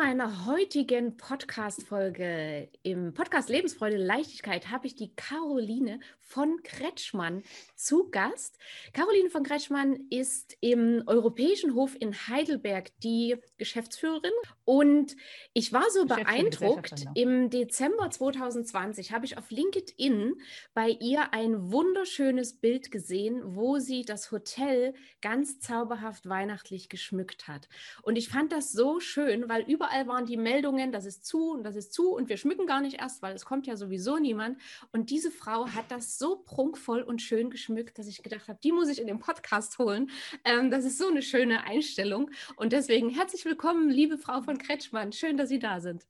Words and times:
meiner 0.00 0.46
heutigen 0.46 1.18
Podcast-Folge 1.18 2.70
im 2.82 3.12
Podcast 3.12 3.50
Lebensfreude 3.50 3.98
Leichtigkeit 3.98 4.70
habe 4.70 4.86
ich 4.86 4.94
die 4.94 5.14
Caroline 5.14 6.00
von 6.20 6.62
Kretschmann 6.62 7.42
zu 7.74 8.08
Gast. 8.10 8.56
Caroline 8.94 9.28
von 9.28 9.42
Kretschmann 9.42 10.06
ist 10.08 10.56
im 10.62 11.02
Europäischen 11.06 11.74
Hof 11.74 11.94
in 12.00 12.14
Heidelberg 12.14 12.98
die 13.00 13.36
Geschäftsführerin 13.58 14.32
und 14.64 15.16
ich 15.52 15.70
war 15.74 15.90
so 15.90 16.06
beeindruckt. 16.06 17.04
Im 17.14 17.50
Dezember 17.50 18.10
2020 18.10 19.12
habe 19.12 19.26
ich 19.26 19.36
auf 19.36 19.50
LinkedIn 19.50 20.40
bei 20.72 20.88
ihr 20.88 21.34
ein 21.34 21.72
wunderschönes 21.72 22.58
Bild 22.58 22.90
gesehen, 22.90 23.42
wo 23.44 23.78
sie 23.78 24.06
das 24.06 24.32
Hotel 24.32 24.94
ganz 25.20 25.60
zauberhaft 25.60 26.26
weihnachtlich 26.26 26.88
geschmückt 26.88 27.48
hat. 27.48 27.68
Und 28.00 28.16
ich 28.16 28.30
fand 28.30 28.50
das 28.52 28.72
so 28.72 28.98
schön, 28.98 29.46
weil 29.50 29.62
überall 29.68 29.89
waren 30.06 30.26
die 30.26 30.36
Meldungen, 30.36 30.92
das 30.92 31.04
ist 31.04 31.24
zu 31.24 31.52
und 31.52 31.64
das 31.64 31.76
ist 31.76 31.92
zu 31.92 32.14
und 32.14 32.28
wir 32.28 32.36
schmücken 32.36 32.66
gar 32.66 32.80
nicht 32.80 33.00
erst, 33.00 33.22
weil 33.22 33.34
es 33.34 33.44
kommt 33.44 33.66
ja 33.66 33.76
sowieso 33.76 34.18
niemand. 34.18 34.58
Und 34.92 35.10
diese 35.10 35.30
Frau 35.30 35.66
hat 35.68 35.90
das 35.90 36.18
so 36.18 36.42
prunkvoll 36.44 37.02
und 37.02 37.22
schön 37.22 37.50
geschmückt, 37.50 37.98
dass 37.98 38.06
ich 38.06 38.22
gedacht 38.22 38.48
habe, 38.48 38.58
die 38.62 38.72
muss 38.72 38.88
ich 38.88 39.00
in 39.00 39.06
den 39.06 39.18
Podcast 39.18 39.78
holen. 39.78 40.10
Ähm, 40.44 40.70
das 40.70 40.84
ist 40.84 40.98
so 40.98 41.08
eine 41.08 41.22
schöne 41.22 41.64
Einstellung. 41.64 42.30
Und 42.56 42.72
deswegen 42.72 43.10
herzlich 43.10 43.44
willkommen, 43.44 43.90
liebe 43.90 44.18
Frau 44.18 44.40
von 44.40 44.58
Kretschmann. 44.58 45.12
Schön, 45.12 45.36
dass 45.36 45.48
Sie 45.48 45.58
da 45.58 45.80
sind. 45.80 46.06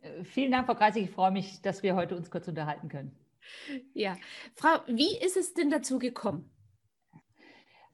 Äh, 0.00 0.24
vielen 0.24 0.50
Dank, 0.50 0.66
Frau 0.66 0.74
Kreisig. 0.74 1.04
Ich 1.04 1.10
freue 1.10 1.30
mich, 1.30 1.60
dass 1.62 1.82
wir 1.82 1.94
heute 1.94 2.16
uns 2.16 2.30
kurz 2.30 2.48
unterhalten 2.48 2.88
können. 2.88 3.16
Ja, 3.94 4.16
Frau, 4.54 4.80
wie 4.86 5.16
ist 5.18 5.36
es 5.36 5.54
denn 5.54 5.70
dazu 5.70 5.98
gekommen? 5.98 6.50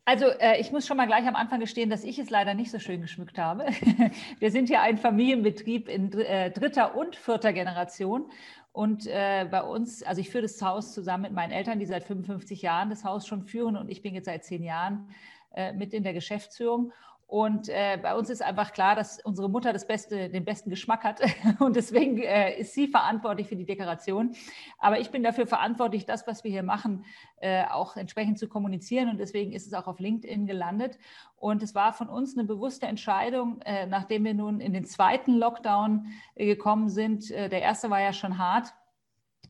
Also 0.07 0.27
äh, 0.27 0.61
ich 0.61 0.71
muss 0.71 0.87
schon 0.87 0.99
mal 0.99 1.07
gleich 1.07 1.27
am 1.27 1.35
Anfang 1.35 1.61
gestehen, 1.61 1.89
dass 1.89 2.05
ich 2.05 2.19
es 2.19 2.29
leider 2.29 2.53
nicht 2.53 2.71
so 2.71 2.79
schön 2.79 3.01
geschmückt 3.01 3.39
habe. 3.39 3.67
Wir 4.39 4.51
sind 4.51 4.69
ja 4.69 4.83
ein 4.83 4.99
Familienbetrieb 4.99 5.89
in 5.89 6.13
äh, 6.13 6.51
dritter 6.51 6.95
und 6.95 7.17
vierter 7.17 7.53
Generation. 7.55 8.31
Und 8.73 9.07
äh, 9.07 9.47
bei 9.51 9.63
uns, 9.63 10.03
also 10.03 10.21
ich 10.21 10.29
führe 10.31 10.43
das 10.43 10.61
Haus 10.61 10.93
zusammen 10.93 11.23
mit 11.23 11.33
meinen 11.33 11.53
Eltern, 11.53 11.79
die 11.79 11.87
seit 11.87 12.05
55 12.05 12.61
Jahren 12.61 12.91
das 12.91 13.05
Haus 13.05 13.27
schon 13.27 13.45
führen 13.45 13.77
und 13.77 13.89
ich 13.89 14.03
bin 14.03 14.15
jetzt 14.15 14.27
seit 14.27 14.45
zehn 14.45 14.63
Jahren 14.65 15.09
äh, 15.55 15.73
mit 15.73 15.95
in 15.95 16.03
der 16.03 16.13
Geschäftsführung. 16.13 16.93
Und 17.27 17.69
äh, 17.69 17.99
bei 18.01 18.15
uns 18.15 18.31
ist 18.31 18.43
einfach 18.43 18.73
klar, 18.73 18.95
dass 18.95 19.19
unsere 19.25 19.49
Mutter 19.49 19.73
das 19.73 19.87
Beste, 19.87 20.29
den 20.29 20.45
besten 20.45 20.71
Geschmack 20.71 21.05
hat. 21.05 21.21
Und 21.61 21.77
deswegen 21.77 22.19
äh, 22.19 22.59
ist 22.59 22.75
sie 22.75 22.89
verantwortlich 22.89 23.49
für 23.49 23.57
die 23.57 23.65
Dekoration. 23.65 24.35
Aber 24.79 25.01
ich 25.01 25.11
bin 25.11 25.23
dafür 25.23 25.47
verantwortlich, 25.47 26.07
das, 26.07 26.27
was 26.27 26.45
wir 26.45 26.51
hier 26.51 26.63
machen, 26.63 27.05
äh, 27.41 27.65
auch 27.65 27.97
entsprechend 27.97 28.39
zu 28.39 28.49
kommunizieren. 28.49 29.09
Und 29.09 29.19
deswegen 29.19 29.53
ist 29.53 29.67
es 29.67 29.75
auch 29.75 29.87
auf 29.87 29.99
LinkedIn 29.99 30.47
gelandet. 30.47 30.99
Und 31.37 31.63
es 31.63 31.75
war 31.75 31.93
von 31.93 32.09
uns 32.09 32.37
eine 32.37 32.47
bewusste 32.47 32.87
Entscheidung, 32.87 33.61
äh, 33.63 33.87
nachdem 33.87 34.25
wir 34.25 34.35
nun 34.35 34.61
in 34.61 34.73
den 34.73 34.85
zweiten 34.85 35.35
Lockdown 35.35 36.07
äh, 36.35 36.47
gekommen 36.47 36.89
sind. 36.89 37.31
Äh, 37.31 37.49
der 37.49 37.63
erste 37.63 37.91
war 37.91 38.01
ja 38.01 38.13
schon 38.13 38.39
hart 38.39 38.75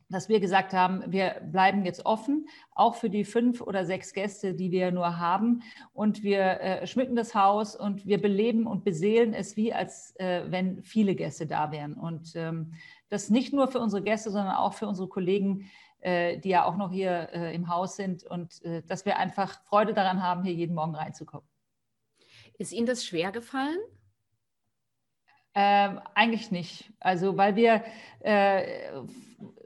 dass 0.09 0.29
wir 0.29 0.39
gesagt 0.39 0.73
haben, 0.73 1.03
wir 1.07 1.41
bleiben 1.51 1.83
jetzt 1.83 2.05
offen, 2.05 2.47
auch 2.71 2.95
für 2.95 3.09
die 3.09 3.25
fünf 3.25 3.61
oder 3.61 3.85
sechs 3.85 4.13
Gäste, 4.13 4.53
die 4.53 4.71
wir 4.71 4.91
nur 4.91 5.17
haben. 5.17 5.63
Und 5.93 6.23
wir 6.23 6.61
äh, 6.61 6.87
schmücken 6.87 7.15
das 7.15 7.33
Haus 7.33 7.75
und 7.75 8.05
wir 8.05 8.21
beleben 8.21 8.67
und 8.67 8.83
beseelen 8.83 9.33
es 9.33 9.57
wie, 9.57 9.73
als 9.73 10.15
äh, 10.19 10.43
wenn 10.47 10.83
viele 10.83 11.15
Gäste 11.15 11.47
da 11.47 11.71
wären. 11.71 11.93
Und 11.93 12.35
ähm, 12.35 12.73
das 13.09 13.29
nicht 13.29 13.53
nur 13.53 13.67
für 13.67 13.79
unsere 13.79 14.03
Gäste, 14.03 14.29
sondern 14.29 14.55
auch 14.55 14.73
für 14.73 14.87
unsere 14.87 15.07
Kollegen, 15.07 15.69
äh, 16.01 16.37
die 16.37 16.49
ja 16.49 16.65
auch 16.65 16.77
noch 16.77 16.91
hier 16.91 17.29
äh, 17.33 17.55
im 17.55 17.69
Haus 17.69 17.95
sind. 17.95 18.23
Und 18.23 18.63
äh, 18.63 18.83
dass 18.83 19.05
wir 19.05 19.17
einfach 19.17 19.63
Freude 19.63 19.93
daran 19.93 20.21
haben, 20.21 20.43
hier 20.43 20.53
jeden 20.53 20.75
Morgen 20.75 20.95
reinzukommen. 20.95 21.47
Ist 22.57 22.71
Ihnen 22.71 22.85
das 22.87 23.05
schwer 23.05 23.31
gefallen? 23.31 23.79
Ähm, 25.55 26.01
eigentlich 26.13 26.51
nicht. 26.51 26.91
Also, 26.99 27.37
weil 27.37 27.55
wir 27.55 27.83
äh, 28.19 28.91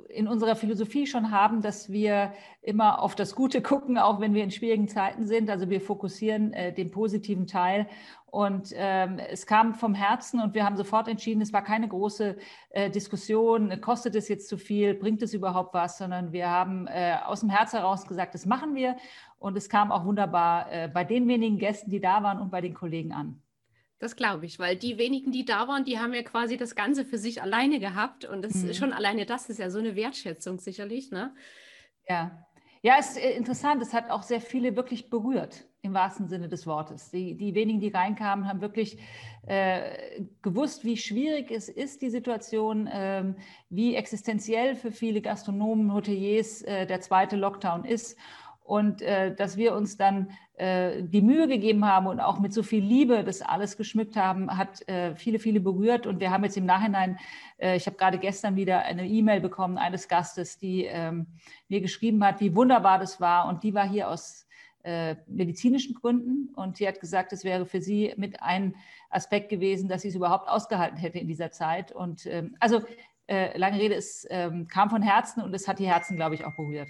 in 0.09 0.27
unserer 0.27 0.55
Philosophie 0.55 1.05
schon 1.05 1.31
haben, 1.31 1.61
dass 1.61 1.91
wir 1.91 2.33
immer 2.61 3.02
auf 3.02 3.15
das 3.15 3.35
Gute 3.35 3.61
gucken, 3.64 3.97
auch 3.97 4.20
wenn 4.20 4.33
wir 4.33 4.43
in 4.43 4.52
schwierigen 4.52 4.87
Zeiten 4.87 5.25
sind. 5.25 5.49
Also 5.49 5.70
wir 5.70 5.81
fokussieren 5.81 6.53
äh, 6.53 6.73
den 6.73 6.92
positiven 6.92 7.47
Teil. 7.47 7.87
Und 8.25 8.73
ähm, 8.75 9.17
es 9.17 9.47
kam 9.47 9.73
vom 9.73 9.95
Herzen 9.95 10.39
und 10.39 10.53
wir 10.53 10.64
haben 10.64 10.77
sofort 10.77 11.08
entschieden, 11.08 11.42
es 11.42 11.52
war 11.52 11.64
keine 11.64 11.87
große 11.87 12.37
äh, 12.70 12.89
Diskussion, 12.92 13.81
kostet 13.81 14.15
es 14.15 14.27
jetzt 14.27 14.47
zu 14.47 14.58
viel, 14.58 14.93
bringt 14.93 15.23
es 15.23 15.33
überhaupt 15.33 15.73
was, 15.73 15.97
sondern 15.97 16.31
wir 16.31 16.47
haben 16.47 16.86
äh, 16.87 17.15
aus 17.26 17.39
dem 17.39 17.49
Herz 17.49 17.73
heraus 17.73 18.05
gesagt, 18.05 18.36
das 18.36 18.45
machen 18.45 18.76
wir. 18.76 18.97
Und 19.39 19.58
es 19.58 19.67
kam 19.67 19.91
auch 19.91 20.05
wunderbar 20.05 20.71
äh, 20.71 20.87
bei 20.87 21.03
den 21.03 21.27
wenigen 21.27 21.58
Gästen, 21.58 21.89
die 21.89 21.99
da 21.99 22.21
waren 22.21 22.39
und 22.39 22.52
bei 22.52 22.61
den 22.61 22.76
Kollegen 22.76 23.14
an. 23.14 23.41
Das 23.99 24.15
glaube 24.15 24.45
ich, 24.45 24.60
weil 24.60 24.77
die 24.77 24.98
wenigen, 24.98 25.32
die 25.32 25.43
da 25.43 25.67
waren, 25.67 25.83
die 25.83 25.99
haben 25.99 26.14
ja 26.14 26.23
quasi 26.23 26.55
das 26.55 26.73
Ganze 26.73 27.04
für 27.04 27.17
sich 27.17 27.42
alleine 27.42 27.80
gehabt. 27.80 28.23
Und 28.23 28.42
das 28.43 28.55
mhm. 28.55 28.73
schon 28.73 28.93
alleine 28.93 29.26
das 29.26 29.49
ist 29.49 29.60
ja 29.60 29.70
so 29.70 29.80
eine 29.80 29.95
Wertschätzung 29.95 30.58
sicherlich, 30.60 31.11
ne? 31.11 31.36
Ja. 32.08 32.45
Ja, 32.82 32.95
es 32.98 33.11
ist 33.11 33.17
äh, 33.17 33.32
interessant. 33.32 33.82
Es 33.82 33.93
hat 33.93 34.09
auch 34.09 34.23
sehr 34.23 34.39
viele 34.39 34.77
wirklich 34.77 35.09
berührt, 35.09 35.65
im 35.82 35.93
wahrsten 35.93 36.30
Sinne 36.30 36.48
des 36.48 36.65
Wortes. 36.65 37.11
Die, 37.11 37.36
die 37.36 37.54
wenigen, 37.54 37.82
die 37.82 37.89
reinkamen, 37.89 38.48
haben 38.48 38.61
wirklich 38.61 38.98
äh, 39.48 40.23
gewusst, 40.42 40.86
wie 40.86 40.95
schwierig 40.95 41.52
es 41.52 41.67
ist, 41.67 42.02
die 42.02 42.09
Situation, 42.09 42.88
äh, 42.88 43.33
wie 43.70 43.95
existenziell 43.95 44.76
für 44.76 44.93
viele 44.93 45.21
Gastronomen, 45.21 45.93
Hoteliers 45.93 46.61
äh, 46.61 46.88
der 46.88 47.02
zweite 47.02 47.36
Lockdown 47.36 47.83
ist 47.83 48.17
und 48.69 49.02
äh, 49.02 49.33
dass 49.33 49.57
wir 49.57 49.73
uns 49.73 49.97
dann 49.97 50.30
äh, 50.53 51.02
die 51.02 51.23
Mühe 51.23 51.47
gegeben 51.47 51.85
haben 51.85 52.05
und 52.05 52.19
auch 52.19 52.39
mit 52.39 52.53
so 52.53 52.61
viel 52.61 52.83
Liebe 52.83 53.23
das 53.23 53.41
alles 53.41 53.77
geschmückt 53.77 54.15
haben, 54.15 54.55
hat 54.55 54.87
äh, 54.87 55.15
viele, 55.15 55.39
viele 55.39 55.59
berührt. 55.59 56.05
Und 56.05 56.19
wir 56.19 56.30
haben 56.30 56.43
jetzt 56.43 56.55
im 56.55 56.67
Nachhinein, 56.67 57.17
äh, 57.58 57.75
ich 57.75 57.87
habe 57.87 57.97
gerade 57.97 58.19
gestern 58.19 58.55
wieder 58.55 58.83
eine 58.83 59.08
E-Mail 59.08 59.41
bekommen 59.41 59.79
eines 59.79 60.08
Gastes, 60.08 60.59
die 60.59 60.85
ähm, 60.85 61.25
mir 61.67 61.81
geschrieben 61.81 62.23
hat, 62.23 62.41
wie 62.41 62.55
wunderbar 62.55 62.99
das 62.99 63.19
war. 63.19 63.47
Und 63.47 63.63
die 63.63 63.73
war 63.73 63.89
hier 63.89 64.08
aus 64.08 64.45
äh, 64.83 65.15
medizinischen 65.25 65.95
Gründen. 65.95 66.53
Und 66.53 66.77
sie 66.77 66.87
hat 66.87 66.99
gesagt, 66.99 67.33
es 67.33 67.43
wäre 67.43 67.65
für 67.65 67.81
sie 67.81 68.13
mit 68.17 68.43
ein 68.43 68.75
Aspekt 69.09 69.49
gewesen, 69.49 69.89
dass 69.89 70.03
sie 70.03 70.09
es 70.09 70.15
überhaupt 70.15 70.47
ausgehalten 70.47 70.99
hätte 70.99 71.17
in 71.17 71.27
dieser 71.27 71.49
Zeit. 71.49 71.91
Und 71.91 72.27
ähm, 72.27 72.55
also 72.59 72.83
äh, 73.25 73.58
lange 73.58 73.79
Rede, 73.79 73.95
es 73.95 74.27
ähm, 74.29 74.67
kam 74.67 74.91
von 74.91 75.02
Herzen 75.02 75.41
und 75.41 75.55
es 75.55 75.67
hat 75.67 75.79
die 75.79 75.87
Herzen, 75.87 76.17
glaube 76.17 76.35
ich, 76.35 76.45
auch 76.45 76.55
berührt. 76.55 76.89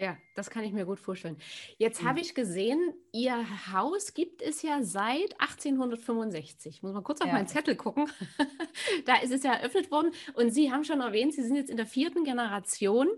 Ja, 0.00 0.16
das 0.36 0.48
kann 0.48 0.62
ich 0.62 0.72
mir 0.72 0.86
gut 0.86 1.00
vorstellen. 1.00 1.36
Jetzt 1.76 2.02
mhm. 2.02 2.08
habe 2.08 2.20
ich 2.20 2.34
gesehen, 2.36 2.94
Ihr 3.12 3.34
Haus 3.72 4.14
gibt 4.14 4.42
es 4.42 4.62
ja 4.62 4.80
seit 4.84 5.40
1865. 5.40 6.76
Ich 6.76 6.82
muss 6.84 6.92
mal 6.92 7.02
kurz 7.02 7.20
auf 7.20 7.26
ja. 7.26 7.32
meinen 7.32 7.48
Zettel 7.48 7.74
gucken. 7.74 8.08
da 9.06 9.16
ist 9.16 9.32
es 9.32 9.42
ja 9.42 9.54
eröffnet 9.54 9.90
worden. 9.90 10.12
Und 10.34 10.50
Sie 10.52 10.70
haben 10.70 10.84
schon 10.84 11.00
erwähnt, 11.00 11.34
Sie 11.34 11.42
sind 11.42 11.56
jetzt 11.56 11.70
in 11.70 11.76
der 11.76 11.86
vierten 11.86 12.22
Generation. 12.22 13.08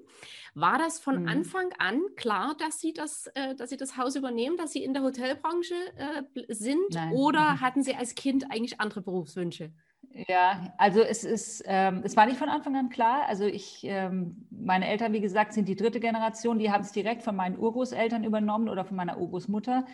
War 0.54 0.78
das 0.78 0.98
von 0.98 1.22
mhm. 1.22 1.28
Anfang 1.28 1.70
an 1.78 2.00
klar, 2.16 2.56
dass 2.58 2.80
Sie 2.80 2.94
das, 2.94 3.26
äh, 3.34 3.54
dass 3.54 3.68
Sie 3.68 3.76
das 3.76 3.98
Haus 3.98 4.16
übernehmen, 4.16 4.56
dass 4.56 4.72
Sie 4.72 4.82
in 4.82 4.94
der 4.94 5.02
Hotelbranche 5.02 5.74
äh, 5.96 6.22
sind? 6.48 6.94
Nein. 6.94 7.12
Oder 7.12 7.40
mhm. 7.40 7.60
hatten 7.60 7.82
Sie 7.82 7.94
als 7.94 8.14
Kind 8.14 8.50
eigentlich 8.50 8.80
andere 8.80 9.02
Berufswünsche? 9.02 9.70
Ja, 10.12 10.74
also 10.76 11.02
es 11.02 11.22
ist, 11.22 11.62
ähm, 11.66 12.02
es 12.04 12.16
war 12.16 12.26
nicht 12.26 12.36
von 12.38 12.48
Anfang 12.48 12.74
an 12.76 12.88
klar. 12.88 13.26
Also 13.28 13.44
ich, 13.46 13.80
ähm, 13.84 14.46
meine 14.50 14.88
Eltern, 14.88 15.12
wie 15.12 15.20
gesagt, 15.20 15.52
sind 15.52 15.68
die 15.68 15.76
dritte 15.76 16.00
Generation, 16.00 16.58
die 16.58 16.70
haben 16.72 16.80
es 16.82 16.90
direkt 16.90 17.22
von 17.22 17.36
meinen 17.36 17.56
Urgroßeltern 17.58 18.24
übernommen 18.24 18.68
oder 18.68 18.84
von 18.84 18.96
meiner 18.96 19.18
Urgroßmutter. 19.18 19.86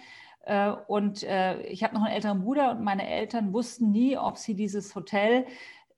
Äh, 0.47 0.71
und 0.89 1.23
äh, 1.23 1.61
ich 1.67 1.85
habe 1.85 1.95
noch 1.95 2.03
einen 2.03 2.15
älteren 2.15 2.41
Bruder 2.43 2.71
und 2.71 2.83
meine 2.83 3.07
Eltern 3.07 3.53
wussten 3.53 3.91
nie, 3.91 4.17
ob 4.17 4.39
sie 4.39 4.55
dieses 4.55 4.95
Hotel, 4.95 5.45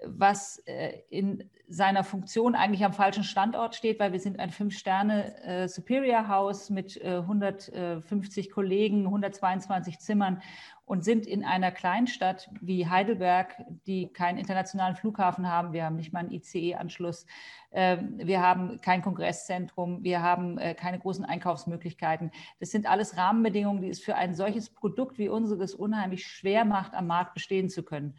was 0.05 0.59
äh, 0.67 0.99
in 1.11 1.49
seiner 1.69 2.03
Funktion 2.03 2.55
eigentlich 2.55 2.83
am 2.85 2.95
falschen 2.95 3.25
Standort 3.25 3.75
steht, 3.75 4.01
weil 4.01 4.13
wir 4.13 4.21
sind 4.21 4.41
ein 4.41 4.51
Fünf-Sterne-Superior-Haus 4.51 6.71
mit 6.71 6.99
150 7.05 8.51
Kollegen, 8.51 9.05
122 9.05 9.99
Zimmern 9.99 10.41
und 10.89 11.05
sind 11.05 11.27
in 11.27 11.45
einer 11.45 11.71
Kleinstadt 11.71 12.49
wie 12.63 12.87
Heidelberg, 12.87 13.63
die 13.87 14.09
keinen 14.09 14.39
internationalen 14.39 14.97
Flughafen 14.97 15.47
haben. 15.47 15.75
Wir 15.75 15.85
haben 15.85 15.97
nicht 15.97 16.15
mal 16.15 16.21
einen 16.21 16.31
ICE-Anschluss. 16.31 17.27
Ähm, 17.71 18.15
wir 18.17 18.41
haben 18.41 18.81
kein 18.81 19.03
Kongresszentrum. 19.03 20.03
Wir 20.03 20.23
haben 20.23 20.57
äh, 20.57 20.75
keine 20.75 20.99
großen 20.99 21.27
Einkaufsmöglichkeiten. 21.27 22.31
Das 22.59 22.71
sind 22.71 22.89
alles 22.89 23.19
Rahmenbedingungen, 23.19 23.83
die 23.83 23.91
es 23.91 24.01
für 24.01 24.15
ein 24.15 24.35
solches 24.35 24.71
Produkt 24.71 25.19
wie 25.19 25.29
unseres 25.29 25.75
unheimlich 25.75 26.27
schwer 26.27 26.65
macht, 26.65 26.95
am 26.95 27.07
Markt 27.07 27.35
bestehen 27.35 27.69
zu 27.69 27.83
können. 27.83 28.15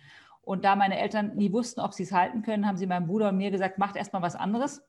Und 0.49 0.65
da 0.65 0.75
meine 0.75 0.97
Eltern 0.97 1.35
nie 1.35 1.53
wussten, 1.53 1.79
ob 1.79 1.93
sie 1.93 2.01
es 2.01 2.11
halten 2.11 2.41
können, 2.41 2.65
haben 2.65 2.75
sie 2.75 2.87
meinem 2.87 3.05
Bruder 3.05 3.29
und 3.29 3.37
mir 3.37 3.51
gesagt, 3.51 3.77
macht 3.77 3.95
erstmal 3.95 4.23
was 4.23 4.35
anderes. 4.35 4.81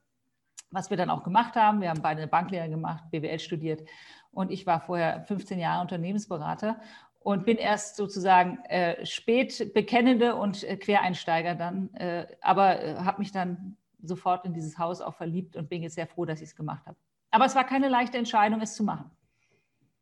Was 0.71 0.89
wir 0.89 0.97
dann 0.97 1.11
auch 1.11 1.23
gemacht 1.23 1.55
haben. 1.55 1.83
Wir 1.83 1.91
haben 1.91 2.01
beide 2.01 2.23
eine 2.23 2.31
Banklehre 2.31 2.71
gemacht, 2.71 3.05
BWL 3.11 3.39
studiert. 3.39 3.87
Und 4.31 4.51
ich 4.51 4.67
war 4.67 4.81
vorher 4.81 5.23
15 5.25 5.59
Jahre 5.59 5.83
Unternehmensberater 5.83 6.81
und 7.19 7.45
bin 7.45 7.59
erst 7.59 7.97
sozusagen 7.97 8.65
äh, 8.71 9.05
spät 9.05 9.75
Bekennende 9.75 10.35
und 10.35 10.65
äh, 10.65 10.79
Quereinsteiger 10.79 11.55
dann, 11.57 11.93
äh, 11.93 12.27
aber 12.41 12.83
äh, 12.83 12.95
habe 12.97 13.19
mich 13.19 13.31
dann 13.31 13.77
sofort 14.01 14.47
in 14.47 14.55
dieses 14.55 14.79
Haus 14.79 15.03
auch 15.03 15.15
verliebt 15.15 15.57
und 15.57 15.69
bin 15.69 15.83
jetzt 15.83 15.97
sehr 15.97 16.07
froh, 16.07 16.25
dass 16.25 16.41
ich 16.41 16.49
es 16.49 16.57
gemacht 16.57 16.87
habe. 16.87 16.97
Aber 17.33 17.45
es 17.45 17.55
war 17.55 17.65
keine 17.65 17.91
leichte 17.91 18.17
Entscheidung, 18.17 18.63
es 18.63 18.77
zu 18.77 18.83
machen. 18.83 19.11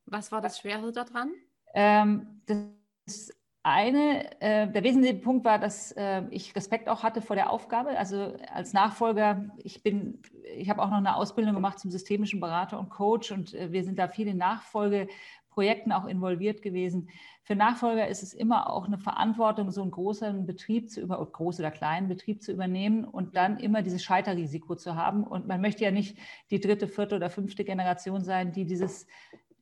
Was 0.07 0.31
war 0.31 0.41
das 0.41 0.61
Schwere 0.61 0.93
daran? 0.93 1.33
Ähm, 1.75 2.43
das 2.47 3.33
eine, 3.73 4.41
äh, 4.41 4.71
der 4.71 4.83
wesentliche 4.83 5.15
Punkt 5.15 5.45
war, 5.45 5.59
dass 5.59 5.93
äh, 5.93 6.23
ich 6.31 6.55
Respekt 6.55 6.89
auch 6.89 7.03
hatte 7.03 7.23
vor 7.23 7.37
der 7.37 7.51
Aufgabe. 7.51 7.99
Also 7.99 8.35
als 8.53 8.73
Nachfolger, 8.73 9.51
ich 9.59 9.83
bin, 9.83 10.23
ich 10.57 10.69
habe 10.71 10.83
auch 10.83 10.91
noch 10.91 10.99
eine 10.99 11.17
Ausbildung 11.17 11.55
gemacht 11.55 11.79
zum 11.79 11.91
systemischen 11.91 12.41
Berater 12.41 12.79
und 12.79 12.91
Coach 12.91 13.33
und 13.33 13.55
äh, 13.55 13.73
wir 13.73 13.85
sind 13.85 13.99
da 13.99 14.09
viele 14.09 14.35
Nachfolgeprojekten 14.35 15.93
auch 15.93 16.07
involviert 16.07 16.63
gewesen. 16.63 17.09
Für 17.43 17.57
Nachfolger 17.57 18.09
ist 18.09 18.23
es 18.23 18.35
immer 18.35 18.71
auch 18.71 18.87
eine 18.87 18.99
Verantwortung, 18.99 19.71
so 19.71 19.83
einen 19.83 19.91
großen 19.91 20.45
Betrieb 20.45 20.91
zu 20.91 21.01
über, 21.01 21.25
groß 21.25 21.61
oder 21.61 21.71
kleinen 21.71 22.09
Betrieb 22.09 22.43
zu 22.43 22.53
übernehmen 22.53 23.05
und 23.05 23.37
dann 23.37 23.59
immer 23.59 23.83
dieses 23.83 24.03
Scheiterrisiko 24.03 24.77
zu 24.77 24.97
haben. 24.97 25.25
Und 25.25 25.47
man 25.47 25.61
möchte 25.61 25.85
ja 25.85 25.91
nicht 25.91 26.19
die 26.51 26.61
dritte, 26.61 26.89
vierte 26.89 27.17
oder 27.17 27.31
fünfte 27.31 27.65
Generation 27.65 28.23
sein, 28.23 28.53
die 28.53 28.67
dieses, 28.67 29.07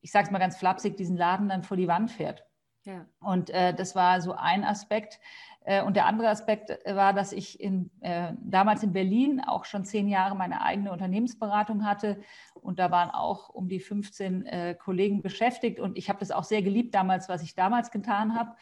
ich 0.00 0.11
sage 0.11 0.26
es 0.26 0.31
mal 0.32 0.38
ganz 0.38 0.56
flapsig, 0.56 0.97
diesen 0.97 1.17
Laden 1.17 1.49
dann 1.49 1.62
vor 1.62 1.76
die 1.76 1.88
Wand 1.88 2.11
fährt. 2.11 2.44
Ja. 2.87 3.05
Und 3.21 3.50
äh, 3.50 3.75
das 3.75 3.94
war 3.97 4.21
so 4.21 4.33
ein 4.33 4.65
Aspekt. 4.65 5.19
Äh, 5.65 5.83
und 5.83 5.97
der 5.97 6.06
andere 6.06 6.29
Aspekt 6.29 6.71
äh, 6.71 6.94
war, 6.94 7.12
dass 7.12 7.33
ich 7.33 7.61
in, 7.61 7.91
äh, 8.00 8.33
damals 8.41 8.85
in 8.85 8.93
Berlin 8.93 9.43
auch 9.44 9.65
schon 9.65 9.85
zehn 9.85 10.09
Jahre 10.09 10.37
meine 10.37 10.62
eigene 10.62 10.93
Unternehmensberatung 10.93 11.85
hatte. 11.85 12.21
Und 12.55 12.79
da 12.79 12.93
waren 12.93 13.11
auch 13.11 13.49
um 13.49 13.69
die 13.69 13.81
15 13.81 14.47
äh, 14.47 14.75
Kollegen 14.77 15.21
beschäftigt. 15.21 15.81
Und 15.81 15.99
ich 15.99 16.09
habe 16.09 16.21
das 16.21 16.31
auch 16.31 16.44
sehr 16.44 16.62
geliebt 16.62 16.94
damals, 16.94 17.29
was 17.29 17.43
ich 17.43 17.56
damals 17.56 17.91
getan 17.91 18.38
habe. 18.38 18.53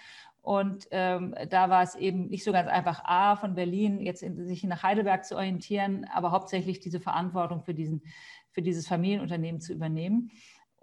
Und 0.40 0.88
ähm, 0.90 1.34
da 1.48 1.70
war 1.70 1.82
es 1.82 1.94
eben 1.94 2.28
nicht 2.28 2.44
so 2.44 2.52
ganz 2.52 2.68
einfach, 2.68 3.02
A, 3.04 3.36
von 3.36 3.54
Berlin 3.54 4.00
jetzt 4.00 4.22
in, 4.22 4.46
sich 4.46 4.62
nach 4.64 4.82
Heidelberg 4.82 5.24
zu 5.24 5.36
orientieren, 5.36 6.06
aber 6.12 6.32
hauptsächlich 6.32 6.80
diese 6.80 7.00
Verantwortung 7.00 7.62
für, 7.62 7.72
diesen, 7.72 8.02
für 8.50 8.60
dieses 8.60 8.86
Familienunternehmen 8.86 9.62
zu 9.62 9.72
übernehmen. 9.72 10.30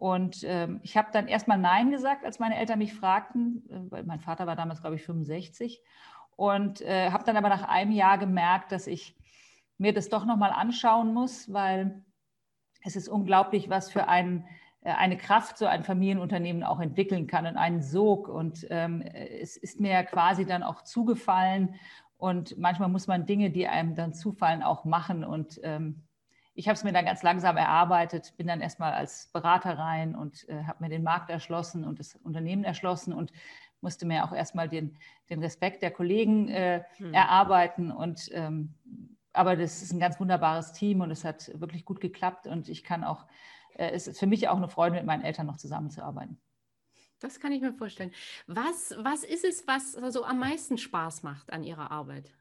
Und 0.01 0.44
ähm, 0.45 0.80
ich 0.81 0.98
habe 0.98 1.09
dann 1.13 1.27
erstmal 1.27 1.59
Nein 1.59 1.92
gesagt, 1.92 2.25
als 2.25 2.39
meine 2.39 2.57
Eltern 2.57 2.80
mich 2.80 2.95
fragten, 2.95 3.69
äh, 3.69 3.92
weil 3.92 4.03
mein 4.03 4.19
Vater 4.19 4.48
war 4.48 4.56
damals, 4.56 4.81
glaube 4.81 4.95
ich, 4.95 5.03
65. 5.03 5.80
Und 6.36 6.81
äh, 6.81 7.12
habe 7.12 7.24
dann 7.24 7.38
aber 7.38 7.50
nach 7.50 7.69
einem 7.69 7.92
Jahr 7.92 8.18
gemerkt, 8.18 8.71
dass 8.71 8.88
ich 8.88 9.15
mir 9.77 9.94
das 9.94 10.09
doch 10.09 10.25
nochmal 10.25 10.50
anschauen 10.53 11.13
muss, 11.13 11.53
weil 11.53 12.03
es 12.83 12.95
ist 12.95 13.09
unglaublich, 13.09 13.69
was 13.69 13.92
für 13.92 14.07
ein, 14.07 14.48
äh, 14.81 14.89
eine 14.89 15.18
Kraft 15.18 15.59
so 15.59 15.68
ein 15.68 15.83
Familienunternehmen 15.83 16.63
auch 16.63 16.80
entwickeln 16.80 17.27
kann 17.27 17.45
und 17.45 17.57
einen 17.57 17.83
Sog. 17.83 18.27
Und 18.27 18.65
ähm, 18.71 19.03
es 19.03 19.56
ist 19.56 19.80
mir 19.80 20.01
quasi 20.06 20.48
dann 20.48 20.63
auch 20.63 20.81
zugefallen. 20.81 21.75
Und 22.18 22.57
manchmal 22.57 22.89
muss 22.89 23.06
man 23.06 23.27
Dinge, 23.27 23.51
die 23.51 23.68
einem 23.68 23.94
dann 23.94 24.15
zufallen, 24.15 24.63
auch 24.63 24.83
machen. 24.83 25.24
Und 25.24 25.59
ähm, 25.62 26.01
ich 26.53 26.68
habe 26.68 26.75
es 26.75 26.83
mir 26.83 26.92
dann 26.92 27.06
ganz 27.06 27.24
langsam 27.24 27.57
erarbeitet, 27.57 28.33
bin 28.38 28.48
dann 28.48 28.62
erstmal 28.62 28.94
als 28.94 29.27
Berater 29.27 29.77
rein 29.77 30.15
und 30.15 30.48
äh, 30.50 30.63
habe 30.63 30.83
mir 30.83 30.89
den 30.89 31.03
Markt 31.03 31.30
erschlossen 31.30 31.86
und 31.86 32.00
das 32.00 32.15
Unternehmen 32.15 32.63
erschlossen 32.63 33.13
und 33.13 33.31
musste 33.80 34.06
mir 34.06 34.25
auch 34.25 34.33
erstmal 34.33 34.69
den, 34.69 34.98
den 35.30 35.39
Respekt 35.39 35.81
der 35.81 35.92
Kollegen 35.92 36.50
äh, 36.50 36.83
hm. 36.98 37.13
erarbeiten. 37.13 37.92
Und 37.92 38.30
ähm, 38.33 38.75
aber 39.33 39.56
das 39.56 39.81
ist 39.81 39.94
ein 39.94 40.00
ganz 40.00 40.19
wunderbares 40.19 40.74
Team 40.74 41.01
und 41.01 41.09
es 41.12 41.24
hat 41.24 41.51
wirklich 41.59 41.86
gut 41.86 42.01
geklappt 42.01 42.48
und 42.48 42.68
ich 42.68 42.83
kann 42.83 43.03
auch, 43.03 43.25
äh, 43.75 43.92
es 43.92 44.07
ist 44.07 44.19
für 44.19 44.27
mich 44.27 44.50
auch 44.50 44.57
eine 44.57 44.68
Freude, 44.68 44.98
mit 44.98 45.06
meinen 45.06 45.24
Eltern 45.24 45.48
noch 45.48 45.57
zusammenzuarbeiten. 45.57 46.39
Das 47.19 47.39
kann 47.39 47.51
ich 47.51 47.62
mir 47.62 47.74
vorstellen. 47.74 48.12
Was, 48.48 48.95
was 48.98 49.24
ist 49.24 49.45
es, 49.45 49.68
was 49.68 49.94
so 50.13 50.25
am 50.25 50.39
meisten 50.39 50.77
Spaß 50.77 51.24
macht 51.24 51.53
an 51.53 51.63
Ihrer 51.63 51.92
Arbeit? 51.92 52.33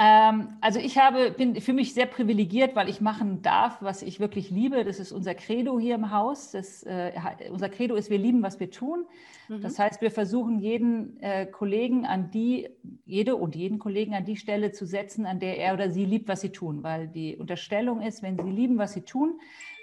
Ähm, 0.00 0.50
also 0.60 0.78
ich 0.78 0.96
habe, 0.96 1.32
bin 1.32 1.60
für 1.60 1.72
mich 1.72 1.92
sehr 1.92 2.06
privilegiert, 2.06 2.76
weil 2.76 2.88
ich 2.88 3.00
machen 3.00 3.42
darf, 3.42 3.82
was 3.82 4.02
ich 4.02 4.20
wirklich 4.20 4.48
liebe. 4.48 4.84
Das 4.84 5.00
ist 5.00 5.10
unser 5.10 5.34
Credo 5.34 5.80
hier 5.80 5.96
im 5.96 6.12
Haus. 6.12 6.52
Das, 6.52 6.84
äh, 6.84 7.10
unser 7.50 7.68
Credo 7.68 7.96
ist, 7.96 8.08
wir 8.08 8.18
lieben, 8.18 8.40
was 8.40 8.60
wir 8.60 8.70
tun. 8.70 9.06
Mhm. 9.48 9.60
Das 9.60 9.76
heißt, 9.76 10.00
wir 10.00 10.12
versuchen 10.12 10.60
jeden 10.60 11.20
äh, 11.20 11.46
Kollegen 11.46 12.06
an 12.06 12.30
die, 12.30 12.68
jede 13.06 13.34
und 13.34 13.56
jeden 13.56 13.80
Kollegen 13.80 14.14
an 14.14 14.24
die 14.24 14.36
Stelle 14.36 14.70
zu 14.70 14.86
setzen, 14.86 15.26
an 15.26 15.40
der 15.40 15.58
er 15.58 15.74
oder 15.74 15.90
sie 15.90 16.04
liebt, 16.04 16.28
was 16.28 16.42
sie 16.42 16.50
tun. 16.50 16.84
Weil 16.84 17.08
die 17.08 17.36
Unterstellung 17.36 18.00
ist, 18.00 18.22
wenn 18.22 18.38
sie 18.38 18.50
lieben, 18.50 18.78
was 18.78 18.92
sie 18.92 19.02
tun, 19.02 19.40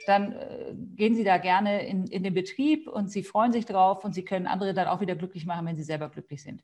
dann 0.07 0.31
äh, 0.31 0.73
gehen 0.95 1.15
sie 1.15 1.25
da 1.25 1.39
gerne 1.39 1.85
in, 1.87 2.07
in 2.07 2.23
den 2.23 2.33
Betrieb 2.33 2.87
und 2.87 3.11
sie 3.11 3.23
freuen 3.23 3.51
sich 3.51 3.65
drauf 3.65 4.05
und 4.05 4.13
sie 4.13 4.23
können 4.23 4.47
andere 4.47 4.73
dann 4.73 4.87
auch 4.87 5.01
wieder 5.01 5.15
glücklich 5.15 5.45
machen, 5.45 5.65
wenn 5.65 5.75
sie 5.75 5.83
selber 5.83 6.07
glücklich 6.07 6.41
sind. 6.41 6.63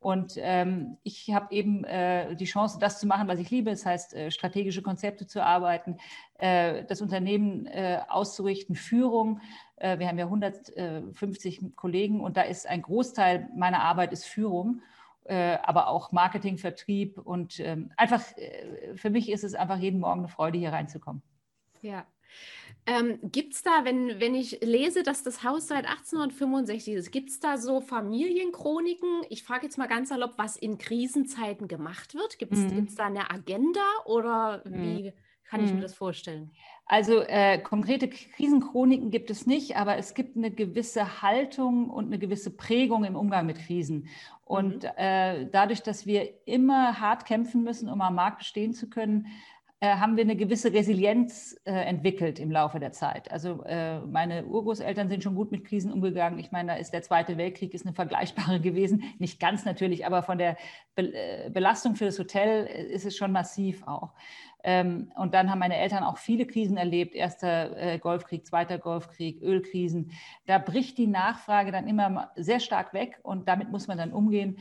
Und 0.00 0.32
ähm, 0.38 0.96
ich 1.02 1.30
habe 1.30 1.54
eben 1.54 1.84
äh, 1.84 2.34
die 2.34 2.46
Chance, 2.46 2.78
das 2.80 2.98
zu 2.98 3.06
machen, 3.06 3.28
was 3.28 3.38
ich 3.38 3.50
liebe, 3.50 3.70
das 3.70 3.84
heißt, 3.84 4.14
äh, 4.14 4.30
strategische 4.30 4.80
Konzepte 4.80 5.26
zu 5.26 5.44
arbeiten, 5.44 5.98
äh, 6.38 6.84
das 6.86 7.02
Unternehmen 7.02 7.66
äh, 7.66 8.00
auszurichten, 8.08 8.76
Führung. 8.76 9.42
Äh, 9.76 9.98
wir 9.98 10.08
haben 10.08 10.18
ja 10.18 10.24
150 10.24 11.76
Kollegen 11.76 12.22
und 12.22 12.38
da 12.38 12.42
ist 12.42 12.66
ein 12.66 12.80
Großteil 12.80 13.50
meiner 13.54 13.82
Arbeit 13.82 14.14
ist 14.14 14.24
Führung, 14.24 14.80
äh, 15.24 15.58
aber 15.62 15.88
auch 15.88 16.12
Marketing, 16.12 16.56
Vertrieb 16.56 17.18
und 17.18 17.60
ähm, 17.60 17.92
einfach, 17.98 18.22
für 18.94 19.10
mich 19.10 19.30
ist 19.30 19.44
es 19.44 19.54
einfach 19.54 19.78
jeden 19.78 20.00
Morgen 20.00 20.20
eine 20.20 20.28
Freude, 20.28 20.58
hier 20.58 20.72
reinzukommen. 20.72 21.22
Ja, 21.82 22.06
ähm, 22.90 23.20
gibt 23.22 23.54
es 23.54 23.62
da, 23.62 23.84
wenn, 23.84 24.18
wenn 24.18 24.34
ich 24.34 24.58
lese, 24.62 25.04
dass 25.04 25.22
das 25.22 25.44
Haus 25.44 25.68
seit 25.68 25.86
1865 25.86 26.94
ist, 26.94 27.12
gibt 27.12 27.30
es 27.30 27.38
da 27.38 27.56
so 27.56 27.80
Familienchroniken? 27.80 29.22
Ich 29.28 29.44
frage 29.44 29.66
jetzt 29.66 29.78
mal 29.78 29.86
ganz 29.86 30.08
salopp, 30.08 30.32
was 30.38 30.56
in 30.56 30.76
Krisenzeiten 30.76 31.68
gemacht 31.68 32.16
wird. 32.16 32.40
Gibt 32.40 32.52
es 32.52 32.58
mhm. 32.58 32.88
da 32.96 33.06
eine 33.06 33.30
Agenda 33.30 33.84
oder 34.06 34.64
mhm. 34.64 34.82
wie 34.82 35.12
kann 35.44 35.64
ich 35.64 35.70
mir 35.70 35.76
mhm. 35.76 35.82
das 35.82 35.94
vorstellen? 35.94 36.50
Also 36.84 37.20
äh, 37.20 37.58
konkrete 37.58 38.08
Krisenchroniken 38.08 39.12
gibt 39.12 39.30
es 39.30 39.46
nicht, 39.46 39.76
aber 39.76 39.96
es 39.96 40.14
gibt 40.14 40.36
eine 40.36 40.50
gewisse 40.50 41.22
Haltung 41.22 41.90
und 41.90 42.06
eine 42.06 42.18
gewisse 42.18 42.50
Prägung 42.50 43.04
im 43.04 43.14
Umgang 43.14 43.46
mit 43.46 43.58
Krisen. 43.58 44.08
Und 44.44 44.82
mhm. 44.82 44.90
äh, 44.96 45.46
dadurch, 45.46 45.84
dass 45.84 46.06
wir 46.06 46.28
immer 46.44 46.98
hart 46.98 47.24
kämpfen 47.24 47.62
müssen, 47.62 47.88
um 47.88 48.00
am 48.00 48.16
Markt 48.16 48.38
bestehen 48.38 48.74
zu 48.74 48.90
können, 48.90 49.28
haben 49.86 50.16
wir 50.16 50.24
eine 50.24 50.36
gewisse 50.36 50.72
Resilienz 50.72 51.58
äh, 51.64 51.72
entwickelt 51.72 52.38
im 52.38 52.50
Laufe 52.50 52.78
der 52.78 52.92
Zeit. 52.92 53.30
Also 53.30 53.62
äh, 53.64 54.00
meine 54.00 54.44
Urgroßeltern 54.44 55.08
sind 55.08 55.22
schon 55.22 55.34
gut 55.34 55.50
mit 55.50 55.64
Krisen 55.64 55.90
umgegangen. 55.90 56.38
Ich 56.38 56.52
meine, 56.52 56.72
da 56.72 56.78
ist 56.78 56.92
der 56.92 57.02
Zweite 57.02 57.38
Weltkrieg 57.38 57.72
ist 57.72 57.86
eine 57.86 57.94
vergleichbare 57.94 58.60
gewesen, 58.60 59.04
nicht 59.18 59.40
ganz 59.40 59.64
natürlich, 59.64 60.04
aber 60.04 60.22
von 60.22 60.36
der 60.36 60.56
Be 60.94 61.14
äh, 61.14 61.50
Belastung 61.50 61.96
für 61.96 62.04
das 62.04 62.18
Hotel 62.18 62.66
äh, 62.66 62.92
ist 62.92 63.06
es 63.06 63.16
schon 63.16 63.32
massiv 63.32 63.86
auch. 63.86 64.12
Ähm, 64.62 65.10
und 65.16 65.34
dann 65.34 65.50
haben 65.50 65.58
meine 65.58 65.76
Eltern 65.76 66.04
auch 66.04 66.18
viele 66.18 66.46
Krisen 66.46 66.76
erlebt. 66.76 67.14
Erster 67.14 67.76
äh, 67.76 67.98
Golfkrieg, 67.98 68.46
zweiter 68.46 68.78
Golfkrieg, 68.78 69.40
Ölkrisen. 69.42 70.12
Da 70.46 70.58
bricht 70.58 70.98
die 70.98 71.06
Nachfrage 71.06 71.72
dann 71.72 71.88
immer 71.88 72.30
sehr 72.36 72.60
stark 72.60 72.92
weg 72.92 73.18
und 73.22 73.48
damit 73.48 73.70
muss 73.70 73.88
man 73.88 73.98
dann 73.98 74.12
umgehen. 74.12 74.58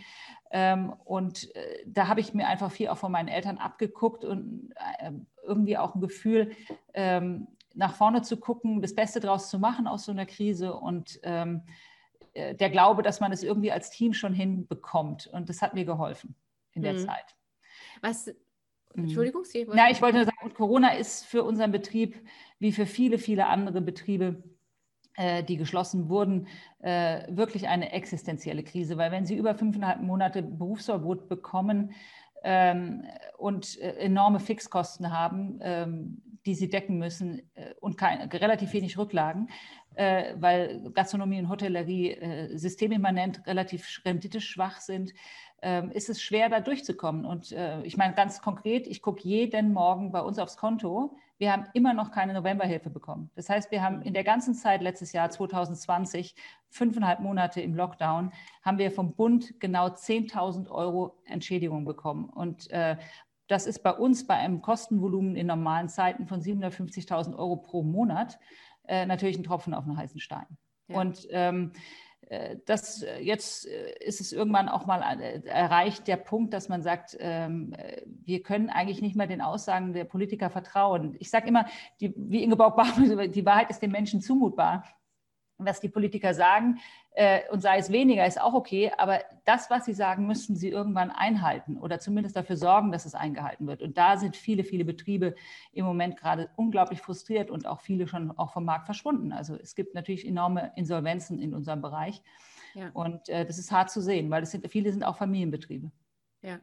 Ähm, 0.52 0.94
und 1.06 1.54
äh, 1.56 1.84
da 1.86 2.08
habe 2.08 2.22
ich 2.22 2.34
mir 2.34 2.48
einfach 2.48 2.72
viel 2.72 2.88
auch 2.88 2.98
von 2.98 3.12
meinen 3.12 3.28
Eltern 3.28 3.58
abgeguckt 3.58 4.26
und 4.26 4.74
äh, 5.00 5.12
irgendwie 5.44 5.78
auch 5.78 5.96
ein 5.96 6.02
Gefühl, 6.02 6.52
ähm, 6.94 7.48
nach 7.76 7.96
vorne 7.96 8.24
zu 8.24 8.38
gucken, 8.38 8.82
das 8.82 8.96
Beste 8.96 9.20
daraus 9.20 9.50
zu 9.50 9.60
machen 9.60 9.88
aus 9.88 10.06
so 10.06 10.12
einer 10.12 10.26
Krise 10.26 10.74
und 10.74 11.20
ähm, 11.24 11.62
äh, 12.34 12.56
der 12.56 12.70
Glaube, 12.70 13.04
dass 13.04 13.20
man 13.20 13.32
es 13.32 13.44
irgendwie 13.44 13.72
als 13.72 13.90
Team 13.92 14.14
schon 14.14 14.34
hinbekommt. 14.34 15.28
Und 15.28 15.50
das 15.50 15.62
hat 15.62 15.74
mir 15.74 15.86
geholfen 15.86 16.36
in 16.74 16.82
der 16.82 16.94
mhm. 16.94 17.00
Zeit. 17.00 17.36
Was, 18.02 18.28
mhm. 18.96 19.04
Entschuldigung, 19.04 19.44
Sie 19.46 19.68
wollten... 19.68 19.78
Ja, 19.78 19.90
ich 19.90 20.02
wollte 20.02 20.18
nur 20.18 20.26
sagen, 20.26 20.54
Corona 20.54 20.94
ist 20.94 21.26
für 21.26 21.44
unseren 21.44 21.72
Betrieb 21.72 22.16
wie 22.58 22.72
für 22.72 22.86
viele, 22.86 23.18
viele 23.18 23.48
andere 23.48 23.82
Betriebe 23.82 24.44
die 25.44 25.58
geschlossen 25.58 26.08
wurden, 26.08 26.48
äh, 26.80 27.24
wirklich 27.30 27.68
eine 27.68 27.92
existenzielle 27.92 28.64
Krise, 28.64 28.98
weil 28.98 29.12
wenn 29.12 29.26
Sie 29.26 29.36
über 29.36 29.54
fünfeinhalb 29.54 30.02
Monate 30.02 30.42
Berufsverbot 30.42 31.28
bekommen 31.28 31.92
ähm, 32.44 33.04
und 33.38 33.80
äh, 33.80 33.96
enorme 33.98 34.40
Fixkosten 34.40 35.12
haben, 35.12 35.60
ähm, 35.62 36.22
die 36.46 36.56
Sie 36.56 36.70
decken 36.70 36.98
müssen 36.98 37.42
und 37.82 38.02
relativ 38.02 38.72
wenig 38.72 38.98
Rücklagen, 38.98 39.50
weil 39.94 40.90
Gastronomie 40.94 41.40
und 41.40 41.50
Hotellerie 41.50 42.48
systemimmanent 42.54 43.46
relativ 43.46 44.02
renditeschwach 44.06 44.80
sind, 44.80 45.14
ähm, 45.62 45.92
ist 45.92 46.10
es 46.10 46.22
schwer, 46.22 46.50
da 46.50 46.60
durchzukommen. 46.60 47.26
Und 47.26 47.56
ich 47.84 47.98
meine 47.98 48.14
ganz 48.14 48.42
konkret, 48.42 48.88
ich 48.88 49.02
gucke 49.02 49.22
jeden 49.24 49.74
Morgen 49.74 50.12
bei 50.12 50.22
uns 50.22 50.40
aufs 50.40 50.58
Konto, 50.58 51.16
wir 51.40 51.54
haben 51.54 51.68
immer 51.74 51.94
noch 51.94 52.12
keine 52.12 52.34
Novemberhilfe 52.34 52.90
bekommen. 52.90 53.32
Das 53.36 53.50
heißt, 53.50 53.72
wir 53.72 53.82
haben 53.82 54.02
in 54.02 54.14
der 54.14 54.26
ganzen 54.26 54.54
Zeit 54.54 54.82
letztes 54.82 55.14
Jahr 55.14 55.30
2020, 55.30 56.36
fünfeinhalb 56.68 57.22
Monate 57.22 57.62
im 57.62 57.74
Lockdown, 57.76 58.34
haben 58.62 58.78
wir 58.78 58.92
vom 58.92 59.16
Bund 59.16 59.60
genau 59.60 59.88
10.000 59.88 60.70
Euro 60.70 61.18
Entschädigung 61.24 61.86
bekommen. 61.86 62.30
Und 62.30 62.70
äh, 62.72 62.98
das 63.48 63.68
ist 63.68 63.84
bei 63.84 63.94
uns 63.94 64.28
bei 64.28 64.36
einem 64.36 64.62
Kostenvolumen 64.62 65.38
in 65.38 65.48
normalen 65.48 65.88
Zeiten 65.88 66.28
von 66.28 66.42
750.000 66.42 67.36
Euro 67.38 67.56
pro 67.56 67.84
Monat 67.84 68.38
äh, 68.88 69.06
natürlich 69.06 69.38
ein 69.38 69.44
Tropfen 69.44 69.74
auf 69.74 69.86
einen 69.86 69.98
heißen 69.98 70.20
Stein. 70.20 70.46
Ja. 70.90 71.00
Und 71.00 71.26
ähm, 71.32 71.72
äh, 71.72 71.78
das 72.66 73.02
äh, 73.02 73.20
jetzt 73.22 73.68
äh, 73.68 73.94
ist 74.00 74.22
es 74.22 74.32
irgendwann 74.32 74.70
auch 74.70 74.86
mal 74.86 75.02
erreicht 75.46 76.08
der 76.08 76.18
Punkt, 76.18 76.54
dass 76.54 76.70
man 76.70 76.84
sagt, 76.84 77.18
ähm, 77.20 77.74
wir 78.06 78.44
können 78.44 78.70
eigentlich 78.70 79.02
nicht 79.02 79.16
mehr 79.16 79.28
den 79.28 79.42
Aussagen 79.42 79.94
der 79.94 80.06
Politiker 80.06 80.50
vertrauen. 80.50 81.16
Ich 81.20 81.30
sage 81.30 81.48
immer, 81.48 81.66
die, 82.00 82.14
wie 82.16 82.44
Ingeborg 82.44 82.76
Bachmann, 82.76 83.32
die 83.32 83.46
Wahrheit 83.46 83.70
ist 83.70 83.82
den 83.82 83.92
Menschen 83.92 84.22
zumutbar. 84.22 84.84
Was 85.60 85.80
die 85.82 85.90
Politiker 85.90 86.34
sagen, 86.34 86.80
äh, 87.12 87.42
und 87.52 87.62
sei 87.62 87.78
es 87.78 87.92
weniger, 87.92 88.26
ist 88.26 88.40
auch 88.40 88.54
okay, 88.54 88.92
aber 88.98 89.20
das, 89.46 89.70
was 89.70 89.86
sie 89.86 89.94
sagen, 89.94 90.26
müssten 90.26 90.56
sie 90.56 90.70
irgendwann 90.70 91.12
einhalten 91.12 91.78
oder 91.78 92.00
zumindest 92.00 92.36
dafür 92.36 92.56
sorgen, 92.56 92.92
dass 92.92 93.06
es 93.06 93.14
eingehalten 93.14 93.68
wird. 93.68 93.82
Und 93.82 93.98
da 93.98 94.18
sind 94.18 94.36
viele, 94.36 94.64
viele 94.64 94.86
Betriebe 94.86 95.36
im 95.74 95.86
Moment 95.86 96.18
gerade 96.18 96.50
unglaublich 96.56 97.02
frustriert 97.02 97.52
und 97.52 97.68
auch 97.68 97.82
viele 97.82 98.08
schon 98.08 98.32
auch 98.32 98.52
vom 98.52 98.66
Markt 98.66 98.86
verschwunden. 98.86 99.32
Also 99.34 99.56
es 99.56 99.76
gibt 99.76 99.96
natürlich 99.96 100.26
enorme 100.26 100.72
Insolvenzen 100.76 101.40
in 101.40 101.54
unserem 101.54 101.82
Bereich. 101.82 102.22
Ja. 102.74 102.90
Und 102.94 103.28
äh, 103.30 103.46
das 103.46 103.58
ist 103.58 103.72
hart 103.72 103.92
zu 103.92 104.02
sehen, 104.02 104.30
weil 104.32 104.46
sind, 104.46 104.68
viele 104.72 104.92
sind 104.92 105.04
auch 105.04 105.18
Familienbetriebe. 105.18 105.92
Ja. 106.42 106.60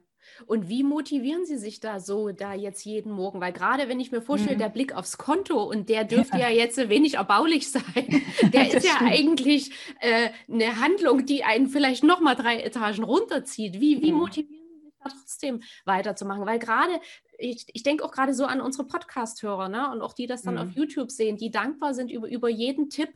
Und 0.47 0.69
wie 0.69 0.83
motivieren 0.83 1.47
Sie 1.47 1.57
sich 1.57 1.81
da 1.81 2.01
so, 2.01 2.31
da 2.31 2.53
jetzt 2.53 2.85
jeden 2.85 3.13
Morgen? 3.13 3.41
Weil 3.41 3.53
gerade 3.53 3.89
wenn 3.89 4.01
ich 4.01 4.13
mir 4.13 4.21
vorstelle, 4.21 4.57
mhm. 4.57 4.61
der 4.61 4.69
Blick 4.69 4.95
aufs 4.95 5.19
Konto 5.19 5.63
und 5.63 5.89
der 5.89 6.05
dürfte 6.05 6.39
ja, 6.39 6.49
ja 6.49 6.57
jetzt 6.57 6.77
wenig 6.89 7.15
erbaulich 7.15 7.71
sein, 7.71 7.83
der 8.53 8.75
ist 8.75 8.87
ja 8.87 8.99
eigentlich 9.01 9.73
äh, 10.01 10.31
eine 10.51 10.81
Handlung, 10.81 11.27
die 11.27 11.45
einen 11.45 11.69
vielleicht 11.69 12.05
nochmal 12.05 12.37
drei 12.37 12.61
Etagen 12.61 13.05
runterzieht. 13.05 13.81
Wie, 13.81 14.03
wie 14.03 14.13
mhm. 14.13 14.19
motivieren 14.19 14.67
Sie 14.69 14.85
sich 14.85 14.95
da 15.03 15.09
trotzdem 15.09 15.63
weiterzumachen? 15.85 16.47
Weil 16.47 16.59
gerade, 16.59 17.01
ich, 17.39 17.67
ich 17.73 17.83
denke 17.83 18.05
auch 18.05 18.13
gerade 18.13 18.35
so 18.35 18.45
an 18.45 18.61
unsere 18.61 18.87
Podcast-Hörer 18.87 19.69
ne? 19.69 19.91
und 19.91 20.03
auch 20.03 20.13
die 20.13 20.27
das 20.27 20.43
dann 20.43 20.55
mhm. 20.55 20.61
auf 20.61 20.71
YouTube 20.73 21.11
sehen, 21.11 21.37
die 21.37 21.51
dankbar 21.51 21.95
sind 21.95 22.11
über, 22.11 22.29
über 22.29 22.49
jeden 22.49 22.91
Tipp, 22.91 23.11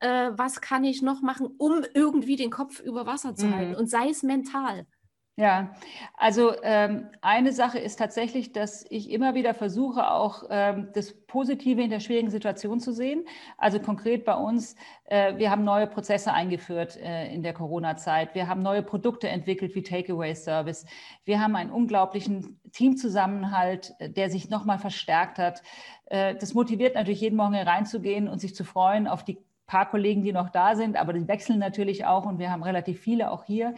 äh, 0.00 0.30
was 0.34 0.60
kann 0.60 0.84
ich 0.84 1.02
noch 1.02 1.22
machen, 1.22 1.48
um 1.58 1.84
irgendwie 1.94 2.36
den 2.36 2.50
Kopf 2.50 2.80
über 2.80 3.06
Wasser 3.06 3.34
zu 3.34 3.50
halten 3.54 3.72
mhm. 3.72 3.78
und 3.78 3.88
sei 3.88 4.08
es 4.08 4.22
mental. 4.22 4.86
Ja, 5.36 5.74
also 6.16 6.52
ähm, 6.62 7.08
eine 7.20 7.52
Sache 7.52 7.80
ist 7.80 7.96
tatsächlich, 7.96 8.52
dass 8.52 8.86
ich 8.88 9.10
immer 9.10 9.34
wieder 9.34 9.52
versuche, 9.52 10.08
auch 10.12 10.44
ähm, 10.48 10.90
das 10.94 11.12
Positive 11.26 11.82
in 11.82 11.90
der 11.90 11.98
schwierigen 11.98 12.30
Situation 12.30 12.78
zu 12.78 12.92
sehen. 12.92 13.24
Also 13.58 13.80
konkret 13.80 14.24
bei 14.24 14.36
uns, 14.36 14.76
äh, 15.06 15.36
wir 15.36 15.50
haben 15.50 15.64
neue 15.64 15.88
Prozesse 15.88 16.32
eingeführt 16.32 16.96
äh, 16.98 17.34
in 17.34 17.42
der 17.42 17.52
Corona-Zeit. 17.52 18.36
Wir 18.36 18.46
haben 18.46 18.62
neue 18.62 18.84
Produkte 18.84 19.28
entwickelt 19.28 19.74
wie 19.74 19.82
Takeaway-Service. 19.82 20.86
Wir 21.24 21.40
haben 21.40 21.56
einen 21.56 21.72
unglaublichen 21.72 22.60
Teamzusammenhalt, 22.70 23.92
äh, 23.98 24.10
der 24.10 24.30
sich 24.30 24.50
nochmal 24.50 24.78
verstärkt 24.78 25.38
hat. 25.38 25.62
Äh, 26.06 26.36
das 26.36 26.54
motiviert 26.54 26.94
natürlich 26.94 27.20
jeden 27.20 27.34
Morgen 27.34 27.54
hereinzugehen 27.54 28.28
und 28.28 28.38
sich 28.38 28.54
zu 28.54 28.62
freuen 28.62 29.08
auf 29.08 29.24
die 29.24 29.38
paar 29.66 29.88
Kollegen, 29.90 30.22
die 30.22 30.32
noch 30.32 30.50
da 30.50 30.76
sind, 30.76 30.96
aber 30.96 31.12
die 31.12 31.26
wechseln 31.26 31.58
natürlich 31.58 32.04
auch 32.04 32.26
und 32.26 32.38
wir 32.38 32.50
haben 32.50 32.62
relativ 32.62 33.00
viele 33.00 33.30
auch 33.30 33.44
hier 33.44 33.74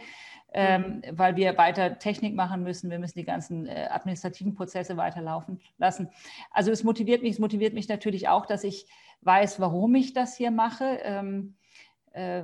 ähm, 0.53 1.01
mhm. 1.05 1.17
weil 1.17 1.35
wir 1.35 1.57
weiter 1.57 1.99
Technik 1.99 2.35
machen 2.35 2.63
müssen. 2.63 2.89
Wir 2.89 2.99
müssen 2.99 3.19
die 3.19 3.25
ganzen 3.25 3.67
äh, 3.67 3.87
administrativen 3.89 4.55
Prozesse 4.55 4.97
weiterlaufen 4.97 5.59
lassen. 5.77 6.09
Also 6.51 6.71
es 6.71 6.83
motiviert 6.83 7.21
mich, 7.21 7.33
es 7.33 7.39
motiviert 7.39 7.73
mich 7.73 7.89
natürlich 7.89 8.27
auch, 8.29 8.45
dass 8.45 8.63
ich 8.63 8.87
weiß, 9.21 9.59
warum 9.59 9.95
ich 9.95 10.13
das 10.13 10.37
hier 10.37 10.51
mache. 10.51 10.99
Ähm, 11.03 11.55
äh, 12.13 12.43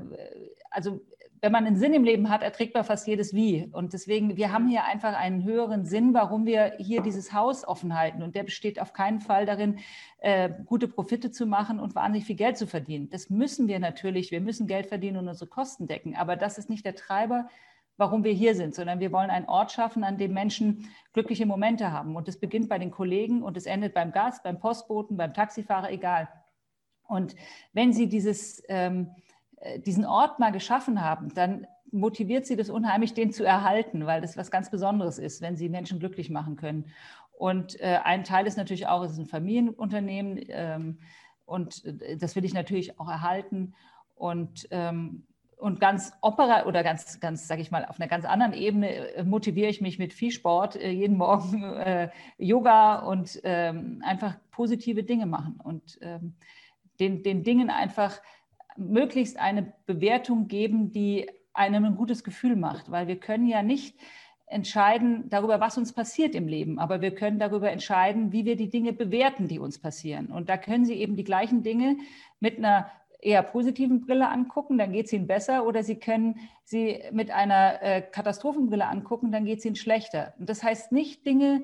also 0.69 1.01
wenn 1.43 1.51
man 1.51 1.65
einen 1.65 1.75
Sinn 1.75 1.93
im 1.93 2.05
Leben 2.05 2.29
hat, 2.29 2.41
erträgt 2.41 2.74
man 2.74 2.86
fast 2.86 3.05
jedes 3.05 3.33
Wie. 3.33 3.69
Und 3.74 3.91
deswegen, 3.91 4.38
wir 4.38 4.53
haben 4.53 4.69
hier 4.69 4.86
einfach 4.86 5.13
einen 5.13 5.43
höheren 5.43 5.83
Sinn, 5.83 6.13
warum 6.13 6.45
wir 6.45 6.75
hier 6.77 7.01
dieses 7.01 7.33
Haus 7.33 7.67
offen 7.67 7.98
halten. 7.98 8.24
Und 8.24 8.33
der 8.33 8.43
besteht 8.43 8.79
auf 8.79 8.93
keinen 8.93 9.19
Fall 9.19 9.45
darin, 9.45 9.79
äh, 10.19 10.50
gute 10.65 10.88
Profite 10.88 11.31
zu 11.31 11.45
machen 11.45 11.81
und 11.81 11.95
wahnsinnig 11.95 12.25
viel 12.25 12.38
Geld 12.38 12.57
zu 12.57 12.65
verdienen. 12.65 13.10
Das 13.10 13.29
müssen 13.29 13.67
wir 13.67 13.79
natürlich. 13.79 14.31
Wir 14.31 14.39
müssen 14.39 14.67
Geld 14.67 14.88
verdienen 14.88 15.17
und 15.17 15.27
unsere 15.27 15.50
Kosten 15.50 15.86
decken. 15.86 16.15
Aber 16.15 16.38
das 16.38 16.57
ist 16.57 16.69
nicht 16.69 16.86
der 16.86 16.95
Treiber 16.95 17.50
warum 17.98 18.24
wir 18.24 18.34
hier 18.34 18.56
sind, 18.56 18.76
sondern 18.76 19.00
wir 19.00 19.12
wollen 19.12 19.30
einen 19.30 19.48
Ort 19.48 19.72
schaffen, 19.72 20.04
an 20.04 20.18
dem 20.18 20.34
Menschen 20.34 20.90
glückliche 21.14 21.46
Momente 21.46 21.92
haben. 21.92 22.16
Und 22.16 22.28
es 22.28 22.40
beginnt 22.40 22.70
bei 22.70 22.80
den 22.80 22.92
Kollegen 22.92 23.44
und 23.44 23.58
es 23.58 23.66
endet 23.66 23.94
beim 23.94 24.12
Gast, 24.12 24.44
beim 24.44 24.60
Postboten, 24.60 25.18
beim 25.18 25.34
Taxifahrer, 25.34 25.92
egal. 25.92 26.28
Und 27.08 27.36
wenn 27.74 27.94
Sie 27.94 28.08
dieses, 28.08 28.64
ähm, 28.70 29.12
äh, 29.58 29.80
diesen 29.80 30.06
Ort 30.06 30.40
mal 30.40 30.52
geschaffen 30.52 31.04
haben, 31.04 31.34
dann 31.34 31.68
motiviert 31.92 32.48
Sie 32.48 32.56
das 32.56 32.70
unheimlich, 32.70 33.14
den 33.14 33.32
zu 33.32 33.44
erhalten, 33.44 34.06
weil 34.06 34.22
das 34.22 34.36
was 34.36 34.50
ganz 34.50 34.72
Besonderes 34.72 35.20
ist, 35.20 35.42
wenn 35.42 35.56
Sie 35.56 35.70
Menschen 35.70 36.00
glücklich 36.00 36.30
machen 36.30 36.56
können. 36.56 36.86
Und 37.38 37.80
äh, 37.80 38.00
ein 38.04 38.24
Teil 38.24 38.48
ist 38.48 38.58
natürlich 38.58 38.88
auch, 38.88 39.04
es 39.04 39.12
ist 39.12 39.20
ein 39.20 39.28
Familienunternehmen 39.28 40.40
ähm, 40.48 41.00
und 41.46 41.86
äh, 41.86 42.18
das 42.18 42.36
will 42.36 42.46
ich 42.46 42.54
natürlich 42.54 43.00
auch 43.00 43.10
erhalten. 43.10 43.76
Und 44.16 44.68
ähm, 44.72 45.26
und 45.63 45.79
ganz 45.79 46.12
opera 46.20 46.65
oder 46.65 46.84
ganz, 46.84 47.22
ganz, 47.22 47.48
sage 47.48 47.62
ich 47.62 47.72
mal, 47.72 47.86
auf 47.86 47.98
einer 47.98 48.10
ganz 48.10 48.25
anderen 48.25 48.51
Ebene 48.51 49.15
äh, 49.15 49.24
motiviere 49.24 49.70
ich 49.70 49.79
mich 49.79 49.98
mit 49.98 50.12
viel 50.12 50.32
Sport, 50.32 50.75
äh, 50.75 50.89
jeden 50.89 51.15
Morgen 51.15 51.63
äh, 51.74 52.10
Yoga 52.38 53.00
und 53.00 53.39
ähm, 53.46 54.01
einfach 54.05 54.36
positive 54.51 55.03
Dinge 55.03 55.25
machen 55.25 55.62
und 55.63 55.98
ähm, 56.01 56.34
den, 57.00 57.24
den 57.24 57.43
Dingen 57.43 57.70
einfach 57.70 58.20
möglichst 58.75 59.39
eine 59.39 59.72
Bewertung 59.86 60.50
geben, 60.50 60.91
die 60.91 61.29
einem 61.53 61.86
ein 61.86 61.96
gutes 61.96 62.25
Gefühl 62.25 62.58
macht, 62.58 62.91
weil 62.91 63.08
wir 63.08 63.17
können 63.17 63.48
ja 63.48 63.63
nicht 63.63 63.96
entscheiden 64.48 65.29
darüber, 65.29 65.62
was 65.62 65.77
uns 65.77 65.93
passiert 65.93 66.36
im 66.36 66.50
Leben, 66.50 66.77
aber 66.77 67.00
wir 67.00 67.15
können 67.15 67.39
darüber 67.39 67.72
entscheiden, 67.72 68.34
wie 68.34 68.43
wir 68.43 68.58
die 68.58 68.70
Dinge 68.70 68.91
bewerten, 68.91 69.48
die 69.48 69.60
uns 69.60 69.79
passieren. 69.79 70.27
Und 70.27 70.50
da 70.50 70.58
können 70.58 70.84
Sie 70.84 70.96
eben 70.96 71.15
die 71.15 71.24
gleichen 71.24 71.63
Dinge 71.63 71.96
mit 72.41 72.58
einer 72.58 72.91
eher 73.25 73.44
positiven 73.44 74.01
Brille 74.01 74.30
angucken, 74.30 74.77
dann 74.77 74.92
geht 74.92 75.08
es 75.08 75.13
ihnen 75.13 75.27
besser, 75.27 75.65
oder 75.65 75.84
sie 75.84 75.96
können 75.96 76.39
sie 76.63 77.03
mit 77.12 77.32
einer 77.32 77.82
äh, 77.82 78.01
Katastrophenbrille 78.01 78.86
angucken, 78.86 79.32
dann 79.32 79.46
geht 79.46 79.60
es 79.60 79.65
ihnen 79.65 79.75
schlechter. 79.75 80.34
Und 80.39 80.50
das 80.50 80.63
heißt 80.63 80.92
nicht 80.92 81.25
Dinge 81.25 81.63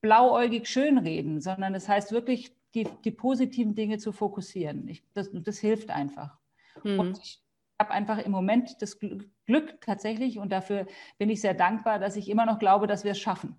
blauäugig 0.00 0.68
schönreden, 0.68 1.40
sondern 1.40 1.74
es 1.74 1.84
das 1.84 1.88
heißt 1.88 2.12
wirklich, 2.12 2.52
die, 2.74 2.86
die 3.04 3.10
positiven 3.10 3.74
Dinge 3.74 3.98
zu 3.98 4.12
fokussieren. 4.12 4.88
Ich, 4.88 5.02
das, 5.14 5.30
das 5.32 5.58
hilft 5.58 5.90
einfach. 5.90 6.36
Mhm. 6.84 6.98
Und 6.98 7.18
ich 7.18 7.42
habe 7.80 7.92
einfach 7.92 8.18
im 8.18 8.32
Moment 8.32 8.82
das 8.82 8.98
Glück 8.98 9.80
tatsächlich, 9.80 10.38
und 10.38 10.50
dafür 10.50 10.86
bin 11.16 11.30
ich 11.30 11.40
sehr 11.40 11.54
dankbar, 11.54 11.98
dass 11.98 12.16
ich 12.16 12.28
immer 12.28 12.44
noch 12.44 12.58
glaube, 12.58 12.86
dass 12.86 13.04
wir 13.04 13.12
es 13.12 13.18
schaffen. 13.18 13.56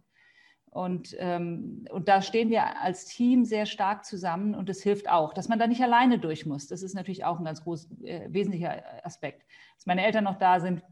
Und, 0.72 1.16
ähm, 1.18 1.86
und 1.90 2.08
da 2.08 2.22
stehen 2.22 2.50
wir 2.50 2.80
als 2.82 3.06
Team 3.06 3.44
sehr 3.44 3.66
stark 3.66 4.06
zusammen 4.06 4.54
und 4.54 4.70
es 4.70 4.84
hilft 4.84 5.10
auch, 5.10 5.34
dass 5.34 5.50
man 5.50 5.58
da 5.58 5.66
nicht 5.66 5.82
alleine 5.82 6.20
durch 6.20 6.46
muss. 6.46 6.68
Das 6.68 6.84
ist 6.84 6.94
natürlich 6.94 7.26
auch 7.26 7.40
ein 7.40 7.46
ganz 7.46 7.64
groß, 7.64 7.90
äh, 8.04 8.28
wesentlicher 8.30 8.84
Aspekt. 9.04 9.46
Dass 9.76 9.88
meine 9.88 10.06
Eltern 10.06 10.26
noch 10.26 10.38
da 10.38 10.60
sind, 10.60 10.84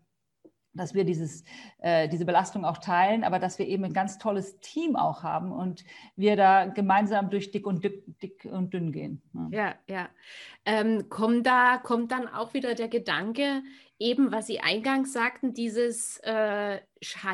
dass 0.78 0.94
wir 0.94 1.04
dieses, 1.04 1.44
äh, 1.80 2.08
diese 2.08 2.26
Belastung 2.26 2.64
auch 2.64 2.78
teilen, 2.78 3.24
aber 3.24 3.40
dass 3.40 3.60
wir 3.60 3.68
eben 3.68 3.84
ein 3.84 3.94
ganz 3.94 4.18
tolles 4.18 4.60
Team 4.60 4.96
auch 4.96 5.24
haben 5.24 5.52
und 5.52 5.84
wir 6.16 6.36
da 6.36 6.66
gemeinsam 6.66 7.30
durch 7.30 7.52
dick 7.52 7.66
und 7.68 7.84
dick, 7.84 8.04
dick 8.20 8.48
und 8.50 8.74
dünn 8.74 8.92
gehen. 8.92 9.22
Ja, 9.52 9.60
ja. 9.60 9.76
ja. 9.88 10.10
Ähm, 10.66 11.10
kommt, 11.10 11.46
da, 11.46 11.78
kommt 11.78 12.12
dann 12.12 12.28
auch 12.28 12.54
wieder 12.54 12.76
der 12.76 12.88
Gedanke, 12.88 13.64
eben, 14.00 14.32
was 14.32 14.48
Sie 14.48 14.60
eingangs 14.60 15.12
sagten, 15.12 15.54
dieses, 15.54 16.18
äh, 16.20 16.80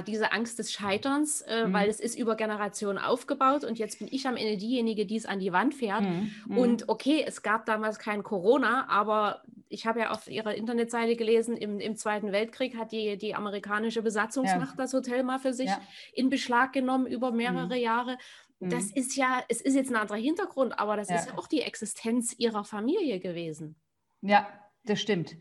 diese 0.07 0.31
Angst 0.31 0.59
des 0.59 0.71
Scheiterns, 0.71 1.41
äh, 1.41 1.67
mhm. 1.67 1.73
weil 1.73 1.89
es 1.89 1.99
ist 1.99 2.17
über 2.17 2.35
Generationen 2.35 2.97
aufgebaut 2.97 3.63
und 3.63 3.79
jetzt 3.79 3.99
bin 3.99 4.07
ich 4.09 4.27
am 4.27 4.37
Ende 4.37 4.57
diejenige, 4.57 5.05
die 5.05 5.17
es 5.17 5.25
an 5.25 5.39
die 5.39 5.51
Wand 5.51 5.73
fährt. 5.73 6.01
Mhm. 6.01 6.31
mhm. 6.47 6.57
Und 6.57 6.89
okay, 6.89 7.23
es 7.25 7.41
gab 7.41 7.65
damals 7.65 7.99
kein 7.99 8.23
Corona, 8.23 8.87
aber 8.89 9.43
ich 9.67 9.85
habe 9.85 10.01
ja 10.01 10.11
auf 10.11 10.27
Ihrer 10.29 10.55
Internetseite 10.55 11.15
gelesen, 11.15 11.57
im, 11.57 11.79
im 11.79 11.95
Zweiten 11.97 12.31
Weltkrieg 12.31 12.77
hat 12.77 12.91
die, 12.91 13.17
die 13.17 13.35
amerikanische 13.35 14.01
Besatzungsmacht 14.01 14.77
ja. 14.77 14.77
das 14.77 14.93
Hotel 14.93 15.23
mal 15.23 15.39
für 15.39 15.53
sich 15.53 15.69
ja. 15.69 15.81
in 16.13 16.29
Beschlag 16.29 16.71
genommen 16.71 17.07
über 17.07 17.31
mehrere 17.31 17.75
mhm. 17.75 17.81
Jahre. 17.81 18.17
Das 18.59 18.85
mhm. 18.85 18.95
ist 18.95 19.15
ja, 19.17 19.43
es 19.49 19.59
ist 19.59 19.75
jetzt 19.75 19.89
ein 19.89 19.97
anderer 19.97 20.17
Hintergrund, 20.17 20.79
aber 20.79 20.95
das 20.95 21.09
ja. 21.09 21.15
ist 21.15 21.27
ja 21.27 21.37
auch 21.37 21.47
die 21.47 21.61
Existenz 21.61 22.33
Ihrer 22.37 22.63
Familie 22.63 23.19
gewesen. 23.19 23.75
Ja, 24.21 24.47
das 24.85 24.99
stimmt. 24.99 25.35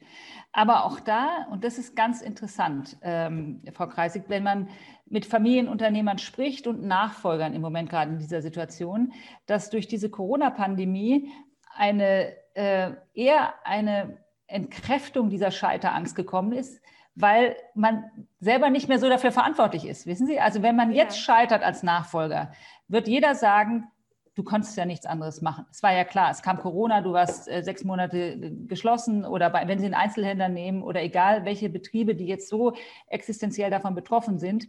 Aber 0.53 0.85
auch 0.85 1.01
da, 1.01 1.47
und 1.51 1.65
das 1.65 1.79
ist 1.79 1.97
ganz 1.97 2.21
interessant, 2.21 2.97
ähm, 3.03 3.63
Frau 3.73 3.87
Kreisig, 3.87 4.25
wenn 4.29 4.43
man 4.43 4.69
mit 5.07 5.27
Familienunternehmern 5.27 6.19
spricht 6.19 6.67
und 6.67 6.83
Nachfolgern 6.83 7.55
im 7.55 7.63
Moment 7.63 7.91
gerade 7.91 8.13
in 8.13 8.19
dieser 8.19 8.43
Situation, 8.43 9.13
dass 9.47 9.71
durch 9.71 9.89
diese 9.89 10.11
Corona-Pandemie 10.11 11.31
eine 11.75 12.35
äh, 12.55 12.93
eher 13.15 13.55
eine 13.65 14.19
Entkräftung 14.47 15.31
dieser 15.31 15.51
Scheiterangst 15.51 16.15
gekommen 16.15 16.53
ist, 16.53 16.81
weil 17.15 17.57
man 17.75 18.05
selber 18.41 18.71
nicht 18.71 18.89
mehr 18.89 18.99
so 18.99 19.09
dafür 19.09 19.33
verantwortlich 19.33 19.87
ist. 19.87 20.07
Wissen 20.07 20.27
Sie? 20.27 20.39
Also 20.41 20.63
wenn 20.63 20.77
man 20.77 20.93
jetzt 20.93 21.19
scheitert 21.19 21.63
als 21.63 21.83
Nachfolger, 21.83 22.53
wird 22.89 23.09
jeder 23.09 23.35
sagen, 23.35 23.91
du 24.35 24.43
konntest 24.43 24.77
ja 24.77 24.85
nichts 24.85 25.07
anderes 25.07 25.43
machen. 25.43 25.67
Es 25.71 25.83
war 25.83 25.93
ja 25.93 26.05
klar, 26.05 26.31
es 26.31 26.43
kam 26.43 26.59
Corona, 26.59 27.01
du 27.01 27.13
warst 27.13 27.49
äh, 27.49 27.63
sechs 27.63 27.85
Monate 27.85 28.19
äh, 28.19 28.51
geschlossen 28.67 29.25
oder 29.25 29.51
bei, 29.51 29.67
wenn 29.69 29.79
Sie 29.79 29.85
einen 29.85 29.95
Einzelhändler 29.95 30.49
nehmen 30.49 30.83
oder 30.83 31.03
egal 31.03 31.45
welche 31.45 31.69
Betriebe, 31.69 32.15
die 32.15 32.27
jetzt 32.27 32.49
so 32.49 32.75
existenziell 33.09 33.71
davon 33.71 33.95
betroffen 33.95 34.39
sind, 34.39 34.67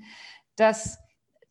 dass 0.56 1.00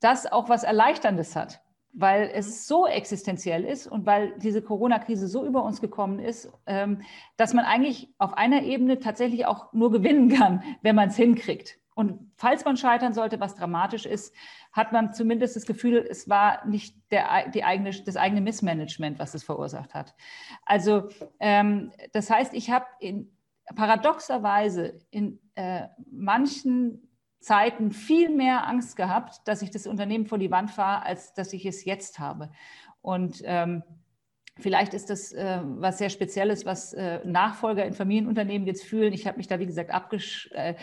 das 0.00 0.30
auch 0.30 0.48
was 0.48 0.64
Erleichterndes 0.64 1.36
hat, 1.36 1.62
weil 1.92 2.30
es 2.34 2.46
mhm. 2.46 2.52
so 2.52 2.86
existenziell 2.86 3.64
ist 3.64 3.86
und 3.86 4.04
weil 4.04 4.34
diese 4.38 4.62
Corona-Krise 4.62 5.28
so 5.28 5.46
über 5.46 5.62
uns 5.64 5.80
gekommen 5.80 6.18
ist, 6.18 6.52
ähm, 6.66 7.02
dass 7.36 7.54
man 7.54 7.64
eigentlich 7.64 8.12
auf 8.18 8.34
einer 8.34 8.62
Ebene 8.62 8.98
tatsächlich 8.98 9.46
auch 9.46 9.72
nur 9.72 9.90
gewinnen 9.90 10.28
kann, 10.38 10.62
wenn 10.82 10.96
man 10.96 11.08
es 11.08 11.16
hinkriegt. 11.16 11.78
Und 11.94 12.32
falls 12.36 12.64
man 12.64 12.76
scheitern 12.76 13.12
sollte, 13.12 13.40
was 13.40 13.54
dramatisch 13.54 14.06
ist, 14.06 14.34
hat 14.72 14.92
man 14.92 15.12
zumindest 15.12 15.56
das 15.56 15.66
Gefühl, 15.66 16.06
es 16.08 16.28
war 16.28 16.66
nicht 16.66 16.96
der, 17.10 17.50
die 17.50 17.64
eigene, 17.64 17.90
das 17.90 18.16
eigene 18.16 18.40
Missmanagement, 18.40 19.18
was 19.18 19.34
es 19.34 19.44
verursacht 19.44 19.94
hat. 19.94 20.14
Also 20.64 21.08
ähm, 21.40 21.92
das 22.12 22.30
heißt, 22.30 22.54
ich 22.54 22.70
habe 22.70 22.86
paradoxerweise 23.74 24.98
in 25.10 25.38
äh, 25.54 25.88
manchen 26.10 27.08
Zeiten 27.40 27.90
viel 27.90 28.30
mehr 28.30 28.66
Angst 28.66 28.96
gehabt, 28.96 29.46
dass 29.46 29.62
ich 29.62 29.70
das 29.70 29.86
Unternehmen 29.86 30.26
vor 30.26 30.38
die 30.38 30.50
Wand 30.50 30.70
fahre, 30.70 31.04
als 31.04 31.34
dass 31.34 31.52
ich 31.52 31.66
es 31.66 31.84
jetzt 31.84 32.18
habe. 32.18 32.50
Und 33.02 33.42
ähm, 33.44 33.82
Vielleicht 34.58 34.92
ist 34.92 35.08
das 35.08 35.32
äh, 35.32 35.60
was 35.62 35.96
sehr 35.96 36.10
Spezielles, 36.10 36.66
was 36.66 36.92
äh, 36.92 37.20
Nachfolger 37.24 37.86
in 37.86 37.94
Familienunternehmen 37.94 38.66
jetzt 38.66 38.84
fühlen. 38.84 39.14
Ich 39.14 39.26
habe 39.26 39.38
mich 39.38 39.48
da, 39.48 39.58
wie 39.58 39.66
gesagt, 39.66 39.90
äh, 40.52 40.74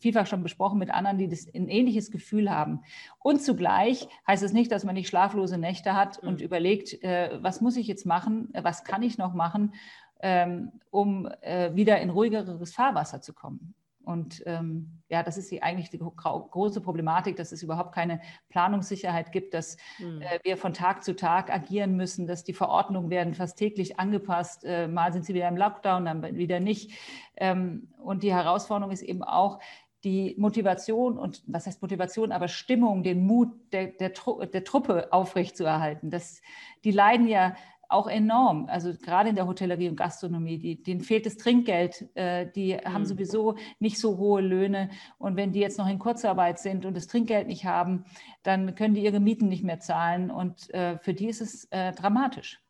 vielfach 0.00 0.26
schon 0.26 0.42
besprochen 0.42 0.78
mit 0.78 0.90
anderen, 0.90 1.18
die 1.18 1.28
das 1.28 1.46
ein 1.54 1.68
ähnliches 1.68 2.10
Gefühl 2.10 2.50
haben. 2.50 2.80
Und 3.18 3.42
zugleich 3.42 4.08
heißt 4.26 4.42
es 4.42 4.54
nicht, 4.54 4.72
dass 4.72 4.84
man 4.84 4.94
nicht 4.94 5.08
schlaflose 5.08 5.58
Nächte 5.58 5.92
hat 5.92 6.18
und 6.18 6.38
mhm. 6.38 6.46
überlegt, 6.46 7.02
äh, 7.02 7.38
was 7.42 7.60
muss 7.60 7.76
ich 7.76 7.86
jetzt 7.86 8.06
machen, 8.06 8.48
was 8.54 8.82
kann 8.82 9.02
ich 9.02 9.18
noch 9.18 9.34
machen, 9.34 9.74
ähm, 10.20 10.72
um 10.90 11.28
äh, 11.42 11.74
wieder 11.74 12.00
in 12.00 12.08
ruhigeres 12.08 12.72
Fahrwasser 12.72 13.20
zu 13.20 13.34
kommen. 13.34 13.74
Und 14.06 14.44
ähm, 14.46 15.02
ja, 15.08 15.24
das 15.24 15.36
ist 15.36 15.50
die, 15.50 15.64
eigentlich 15.64 15.90
die 15.90 15.98
große 15.98 16.80
Problematik, 16.80 17.34
dass 17.34 17.50
es 17.50 17.64
überhaupt 17.64 17.92
keine 17.92 18.20
Planungssicherheit 18.50 19.32
gibt, 19.32 19.52
dass 19.52 19.76
mhm. 19.98 20.22
äh, 20.22 20.38
wir 20.44 20.56
von 20.56 20.72
Tag 20.72 21.02
zu 21.02 21.16
Tag 21.16 21.52
agieren 21.52 21.96
müssen, 21.96 22.28
dass 22.28 22.44
die 22.44 22.52
Verordnungen 22.52 23.10
werden 23.10 23.34
fast 23.34 23.58
täglich 23.58 23.98
angepasst. 23.98 24.64
Äh, 24.64 24.86
mal 24.86 25.12
sind 25.12 25.24
sie 25.24 25.34
wieder 25.34 25.48
im 25.48 25.56
Lockdown, 25.56 26.04
dann 26.04 26.22
wieder 26.36 26.60
nicht. 26.60 26.92
Ähm, 27.36 27.88
und 27.98 28.22
die 28.22 28.32
Herausforderung 28.32 28.92
ist 28.92 29.02
eben 29.02 29.24
auch, 29.24 29.58
die 30.04 30.36
Motivation 30.38 31.18
und 31.18 31.42
was 31.48 31.66
heißt 31.66 31.82
Motivation, 31.82 32.30
aber 32.30 32.46
Stimmung, 32.46 33.02
den 33.02 33.26
Mut 33.26 33.48
der, 33.72 33.88
der, 33.88 34.12
der 34.52 34.62
Truppe 34.62 35.12
aufrechtzuerhalten. 35.12 36.10
Das, 36.10 36.42
die 36.84 36.92
leiden 36.92 37.26
ja 37.26 37.56
auch 37.88 38.08
enorm. 38.08 38.66
Also 38.68 38.92
gerade 38.94 39.28
in 39.28 39.36
der 39.36 39.46
Hotellerie 39.46 39.88
und 39.88 39.96
Gastronomie, 39.96 40.58
die, 40.58 40.82
denen 40.82 41.00
fehlt 41.00 41.26
das 41.26 41.36
Trinkgeld, 41.36 42.08
äh, 42.14 42.50
die 42.50 42.74
mhm. 42.74 42.92
haben 42.92 43.04
sowieso 43.04 43.56
nicht 43.78 43.98
so 43.98 44.16
hohe 44.18 44.40
Löhne. 44.40 44.90
Und 45.18 45.36
wenn 45.36 45.52
die 45.52 45.60
jetzt 45.60 45.78
noch 45.78 45.88
in 45.88 45.98
Kurzarbeit 45.98 46.58
sind 46.58 46.84
und 46.84 46.96
das 46.96 47.06
Trinkgeld 47.06 47.46
nicht 47.46 47.64
haben, 47.64 48.04
dann 48.42 48.74
können 48.74 48.94
die 48.94 49.04
ihre 49.04 49.20
Mieten 49.20 49.48
nicht 49.48 49.64
mehr 49.64 49.80
zahlen. 49.80 50.30
Und 50.30 50.72
äh, 50.74 50.98
für 50.98 51.14
die 51.14 51.28
ist 51.28 51.40
es 51.40 51.66
äh, 51.70 51.92
dramatisch. 51.92 52.60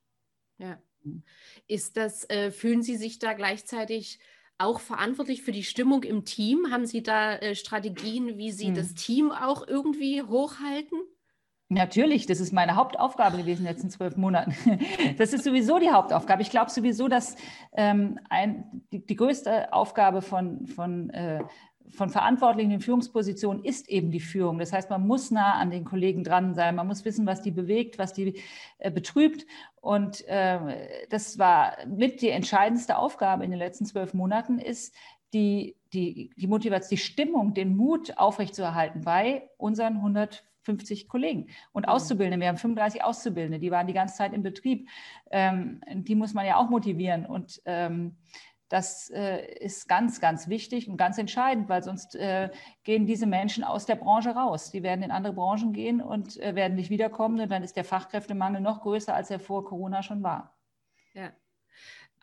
Ja. 0.58 0.78
Ist 1.68 1.96
das, 1.96 2.28
äh, 2.30 2.50
fühlen 2.50 2.82
Sie 2.82 2.96
sich 2.96 3.18
da 3.18 3.32
gleichzeitig 3.32 4.18
auch 4.58 4.80
verantwortlich 4.80 5.42
für 5.42 5.52
die 5.52 5.64
Stimmung 5.64 6.02
im 6.02 6.24
Team? 6.24 6.70
Haben 6.70 6.86
Sie 6.86 7.02
da 7.02 7.36
äh, 7.36 7.54
Strategien, 7.54 8.38
wie 8.38 8.50
Sie 8.50 8.70
mhm. 8.70 8.74
das 8.74 8.94
Team 8.94 9.30
auch 9.30 9.66
irgendwie 9.66 10.22
hochhalten? 10.22 10.98
Natürlich, 11.68 12.26
das 12.26 12.38
ist 12.38 12.52
meine 12.52 12.76
Hauptaufgabe 12.76 13.38
gewesen 13.38 13.60
in 13.60 13.64
den 13.64 13.72
letzten 13.72 13.90
zwölf 13.90 14.16
Monaten. 14.16 14.54
Das 15.18 15.32
ist 15.32 15.42
sowieso 15.42 15.78
die 15.78 15.90
Hauptaufgabe. 15.90 16.42
Ich 16.42 16.50
glaube 16.50 16.70
sowieso, 16.70 17.08
dass 17.08 17.36
ähm, 17.72 18.20
ein, 18.30 18.82
die, 18.92 19.04
die, 19.04 19.16
größte 19.16 19.72
Aufgabe 19.72 20.22
von, 20.22 20.66
von, 20.66 21.10
äh, 21.10 21.42
von 21.88 22.08
Verantwortlichen 22.08 22.70
in 22.70 22.80
Führungspositionen 22.80 23.64
ist 23.64 23.88
eben 23.88 24.12
die 24.12 24.20
Führung. 24.20 24.58
Das 24.58 24.72
heißt, 24.72 24.90
man 24.90 25.06
muss 25.06 25.32
nah 25.32 25.54
an 25.54 25.70
den 25.70 25.84
Kollegen 25.84 26.22
dran 26.22 26.54
sein. 26.54 26.76
Man 26.76 26.86
muss 26.86 27.04
wissen, 27.04 27.26
was 27.26 27.42
die 27.42 27.50
bewegt, 27.50 27.98
was 27.98 28.12
die 28.12 28.40
äh, 28.78 28.92
betrübt. 28.92 29.44
Und 29.80 30.24
äh, 30.28 31.06
das 31.10 31.38
war 31.38 31.72
mit 31.88 32.22
die 32.22 32.30
entscheidendste 32.30 32.96
Aufgabe 32.96 33.44
in 33.44 33.50
den 33.50 33.58
letzten 33.58 33.86
zwölf 33.86 34.14
Monaten, 34.14 34.60
ist 34.60 34.94
die, 35.32 35.74
die, 35.92 36.30
die 36.36 36.46
Motivation, 36.46 36.90
die 36.90 37.02
Stimmung, 37.02 37.54
den 37.54 37.76
Mut 37.76 38.16
aufrechtzuerhalten 38.18 39.00
bei 39.00 39.48
unseren 39.56 39.96
100 39.96 40.44
50 40.66 41.08
Kollegen 41.08 41.48
und 41.72 41.86
mhm. 41.86 41.92
Auszubildende. 41.92 42.40
Wir 42.40 42.48
haben 42.48 42.58
35 42.58 43.02
Auszubildende, 43.02 43.58
die 43.58 43.70
waren 43.70 43.86
die 43.86 43.94
ganze 43.94 44.16
Zeit 44.16 44.34
im 44.34 44.42
Betrieb. 44.42 44.88
Ähm, 45.30 45.80
die 45.88 46.14
muss 46.14 46.34
man 46.34 46.44
ja 46.44 46.56
auch 46.56 46.68
motivieren. 46.68 47.24
Und 47.24 47.62
ähm, 47.64 48.16
das 48.68 49.10
äh, 49.10 49.46
ist 49.60 49.88
ganz, 49.88 50.20
ganz 50.20 50.48
wichtig 50.48 50.88
und 50.88 50.96
ganz 50.96 51.18
entscheidend, 51.18 51.68
weil 51.68 51.84
sonst 51.84 52.16
äh, 52.16 52.50
gehen 52.82 53.06
diese 53.06 53.26
Menschen 53.26 53.62
aus 53.62 53.86
der 53.86 53.94
Branche 53.94 54.30
raus. 54.30 54.72
Die 54.72 54.82
werden 54.82 55.04
in 55.04 55.12
andere 55.12 55.34
Branchen 55.34 55.72
gehen 55.72 56.02
und 56.02 56.36
äh, 56.38 56.54
werden 56.56 56.74
nicht 56.74 56.90
wiederkommen. 56.90 57.40
Und 57.40 57.50
dann 57.50 57.62
ist 57.62 57.76
der 57.76 57.84
Fachkräftemangel 57.84 58.60
noch 58.60 58.82
größer, 58.82 59.14
als 59.14 59.30
er 59.30 59.38
vor 59.38 59.64
Corona 59.64 60.02
schon 60.02 60.22
war. 60.22 60.58
Ja. 61.14 61.30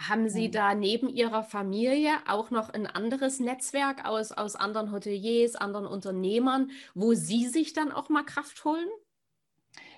Haben 0.10 0.28
Sie 0.28 0.52
da 0.52 0.76
neben 0.76 1.08
Ihrer 1.08 1.44
Familie 1.44 2.12
auch 2.28 2.52
noch 2.52 2.70
ein 2.70 2.88
anderes 2.88 3.40
Netzwerk 3.40 4.06
aus, 4.06 4.32
aus 4.32 4.56
anderen 4.56 4.92
Hoteliers, 4.92 5.56
anderen 5.56 5.88
Unternehmern, 5.88 6.72
wo 6.94 7.14
Sie 7.14 7.48
sich 7.48 7.74
dann 7.74 7.92
auch 7.92 8.10
mal 8.10 8.24
Kraft 8.24 8.66
holen? 8.66 8.88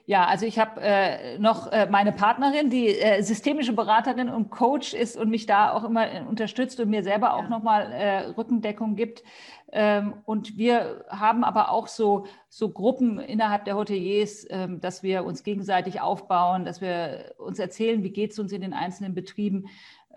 Ja, 0.08 0.26
also 0.26 0.46
ich 0.46 0.60
habe 0.60 0.82
äh, 0.82 1.40
noch 1.40 1.72
äh, 1.72 1.88
meine 1.90 2.12
Partnerin, 2.12 2.70
die 2.70 2.90
äh, 2.90 3.24
systemische 3.24 3.74
Beraterin 3.74 4.30
und 4.30 4.52
Coach 4.52 4.94
ist 4.94 5.18
und 5.18 5.30
mich 5.30 5.48
da 5.48 5.74
auch 5.74 5.84
immer 5.84 6.12
äh, 6.12 6.22
unterstützt 6.22 6.80
und 6.80 6.90
mir 6.90 7.04
selber 7.04 7.34
auch 7.34 7.44
ja. 7.44 7.50
nochmal 7.50 7.92
äh, 7.92 8.18
Rückendeckung 8.28 8.96
gibt. 8.96 9.24
Ähm, 9.72 10.14
und 10.26 10.58
wir 10.58 11.06
haben 11.10 11.44
aber 11.44 11.72
auch 11.72 11.88
so, 11.88 12.28
so 12.50 12.70
Gruppen 12.70 13.18
innerhalb 13.18 13.66
der 13.66 13.76
Hoteliers, 13.76 14.46
ähm, 14.52 14.80
dass 14.80 15.02
wir 15.02 15.26
uns 15.26 15.44
gegenseitig 15.44 16.02
aufbauen, 16.02 16.66
dass 16.66 16.82
wir 16.82 17.34
uns 17.40 17.58
erzählen, 17.58 18.04
wie 18.04 18.12
geht 18.12 18.32
es 18.32 18.38
uns 18.38 18.52
in 18.52 18.62
den 18.62 18.74
einzelnen 18.74 19.16
Betrieben 19.16 19.66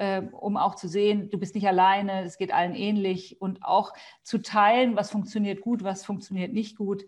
ähm, 0.01 0.29
um 0.33 0.57
auch 0.57 0.77
zu 0.77 0.87
sehen, 0.87 1.29
du 1.29 1.39
bist 1.39 1.57
nicht 1.57 1.67
alleine, 1.67 2.23
es 2.23 2.39
geht 2.39 2.55
allen 2.55 2.77
ähnlich 2.77 3.41
und 3.41 3.65
auch 3.65 3.93
zu 4.23 4.39
teilen, 4.39 4.95
was 4.95 5.11
funktioniert 5.11 5.61
gut, 5.61 5.83
was 5.83 6.05
funktioniert 6.05 6.53
nicht 6.53 6.77
gut. 6.77 7.05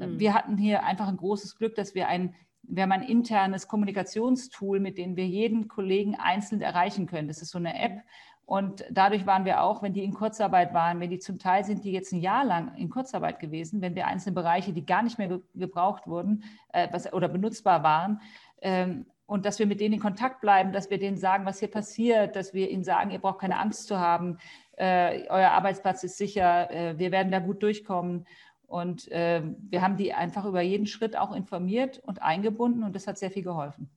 Mhm. 0.00 0.18
Wir 0.18 0.34
hatten 0.34 0.56
hier 0.56 0.84
einfach 0.84 1.08
ein 1.08 1.16
großes 1.16 1.56
Glück, 1.56 1.74
dass 1.74 1.94
wir 1.94 2.08
ein 2.08 2.34
wir 2.62 2.82
haben 2.82 2.92
ein 2.92 3.02
internes 3.02 3.66
Kommunikationstool, 3.66 4.80
mit 4.80 4.98
dem 4.98 5.16
wir 5.16 5.26
jeden 5.26 5.66
Kollegen 5.66 6.14
einzeln 6.16 6.60
erreichen 6.60 7.06
können. 7.06 7.26
Das 7.26 7.42
ist 7.42 7.50
so 7.50 7.58
eine 7.58 7.80
App. 7.80 8.02
Und 8.44 8.84
dadurch 8.90 9.26
waren 9.26 9.44
wir 9.44 9.62
auch, 9.62 9.82
wenn 9.82 9.92
die 9.92 10.04
in 10.04 10.12
Kurzarbeit 10.12 10.74
waren, 10.74 11.00
wenn 11.00 11.10
die 11.10 11.18
zum 11.20 11.38
Teil 11.38 11.64
sind 11.64 11.84
die 11.84 11.92
jetzt 11.92 12.12
ein 12.12 12.20
Jahr 12.20 12.44
lang 12.44 12.74
in 12.74 12.90
Kurzarbeit 12.90 13.38
gewesen, 13.38 13.80
wenn 13.80 13.94
wir 13.94 14.06
einzelne 14.06 14.34
Bereiche, 14.34 14.72
die 14.72 14.84
gar 14.84 15.02
nicht 15.02 15.18
mehr 15.18 15.40
gebraucht 15.54 16.06
wurden 16.06 16.44
äh, 16.72 16.88
was, 16.90 17.12
oder 17.12 17.28
benutzbar 17.28 17.82
waren, 17.82 18.20
ähm, 18.60 19.06
und 19.26 19.46
dass 19.46 19.60
wir 19.60 19.66
mit 19.66 19.78
denen 19.78 19.94
in 19.94 20.00
Kontakt 20.00 20.40
bleiben, 20.40 20.72
dass 20.72 20.90
wir 20.90 20.98
denen 20.98 21.16
sagen, 21.16 21.46
was 21.46 21.60
hier 21.60 21.70
passiert, 21.70 22.34
dass 22.34 22.52
wir 22.52 22.68
ihnen 22.68 22.82
sagen, 22.82 23.12
ihr 23.12 23.20
braucht 23.20 23.38
keine 23.38 23.60
Angst 23.60 23.86
zu 23.86 24.00
haben, 24.00 24.38
äh, 24.76 25.28
euer 25.28 25.50
Arbeitsplatz 25.50 26.02
ist 26.02 26.18
sicher, 26.18 26.68
äh, 26.72 26.98
wir 26.98 27.12
werden 27.12 27.30
da 27.30 27.38
gut 27.38 27.62
durchkommen. 27.62 28.26
Und 28.70 29.10
äh, 29.10 29.42
wir 29.68 29.82
haben 29.82 29.96
die 29.96 30.12
einfach 30.12 30.44
über 30.44 30.60
jeden 30.60 30.86
Schritt 30.86 31.16
auch 31.16 31.34
informiert 31.34 31.98
und 32.06 32.22
eingebunden 32.22 32.84
und 32.84 32.94
das 32.94 33.08
hat 33.08 33.18
sehr 33.18 33.32
viel 33.32 33.42
geholfen. 33.42 33.90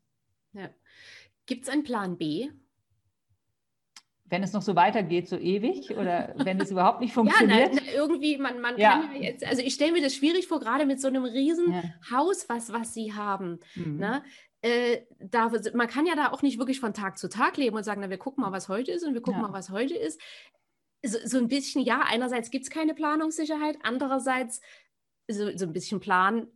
Ja. 0.54 0.68
Gibt 1.46 1.66
es 1.66 1.70
einen 1.70 1.84
Plan 1.84 2.18
B? 2.18 2.50
Wenn 4.26 4.42
es 4.42 4.52
noch 4.52 4.64
so 4.64 4.76
weitergeht, 4.76 5.30
so 5.30 5.38
ewig 5.38 5.96
oder 5.96 6.34
wenn 6.38 6.60
es 6.60 6.72
überhaupt 6.72 7.02
nicht 7.02 7.14
funktioniert? 7.14 7.72
Ja, 7.72 7.82
na, 7.82 7.82
na, 7.86 7.94
irgendwie, 7.94 8.40
man, 8.40 8.62
man 8.62 8.76
ja. 8.80 8.94
kann 8.94 9.16
ja 9.16 9.22
jetzt, 9.22 9.46
also 9.46 9.62
ich 9.62 9.76
stelle 9.76 9.92
mir 9.92 10.02
das 10.02 10.16
schwierig 10.16 10.48
vor, 10.48 10.60
gerade 10.60 10.88
mit 10.88 11.00
so 11.00 11.08
einem 11.08 11.26
riesen 11.26 11.72
ja. 11.72 11.84
Haus, 12.10 12.50
was, 12.50 12.74
was 12.74 12.96
Sie 12.96 13.14
haben. 13.14 13.60
Mhm. 13.76 13.98
Ne? 13.98 14.24
Äh, 14.64 15.02
da, 15.20 15.52
man 15.76 15.88
kann 15.88 16.08
ja 16.08 16.16
da 16.16 16.32
auch 16.32 16.42
nicht 16.42 16.58
wirklich 16.58 16.80
von 16.80 16.96
Tag 16.96 17.20
zu 17.20 17.30
Tag 17.30 17.58
leben 17.58 17.78
und 17.78 17.84
sagen, 17.84 18.02
na, 18.02 18.10
wir 18.10 18.18
gucken 18.18 18.42
mal, 18.42 18.52
was 18.52 18.70
heute 18.70 18.92
ist 18.92 19.06
und 19.06 19.14
wir 19.14 19.22
gucken 19.22 19.40
ja. 19.40 19.50
mal, 19.50 19.54
was 19.54 19.70
heute 19.70 19.94
ist 19.94 20.20
so, 21.04 21.18
so 21.26 21.38
ein 21.38 21.48
bisschen, 21.48 21.82
ja, 21.82 22.02
einerseits 22.08 22.52
gibt 22.52 22.66
es 22.66 22.72
keine 22.72 22.94
Planungssicherheit, 22.94 23.78
andererseits 23.84 24.62
so, 25.30 25.56
so 25.56 25.66
ein 25.66 25.74
bisschen 25.74 26.00
Plan 26.00 26.48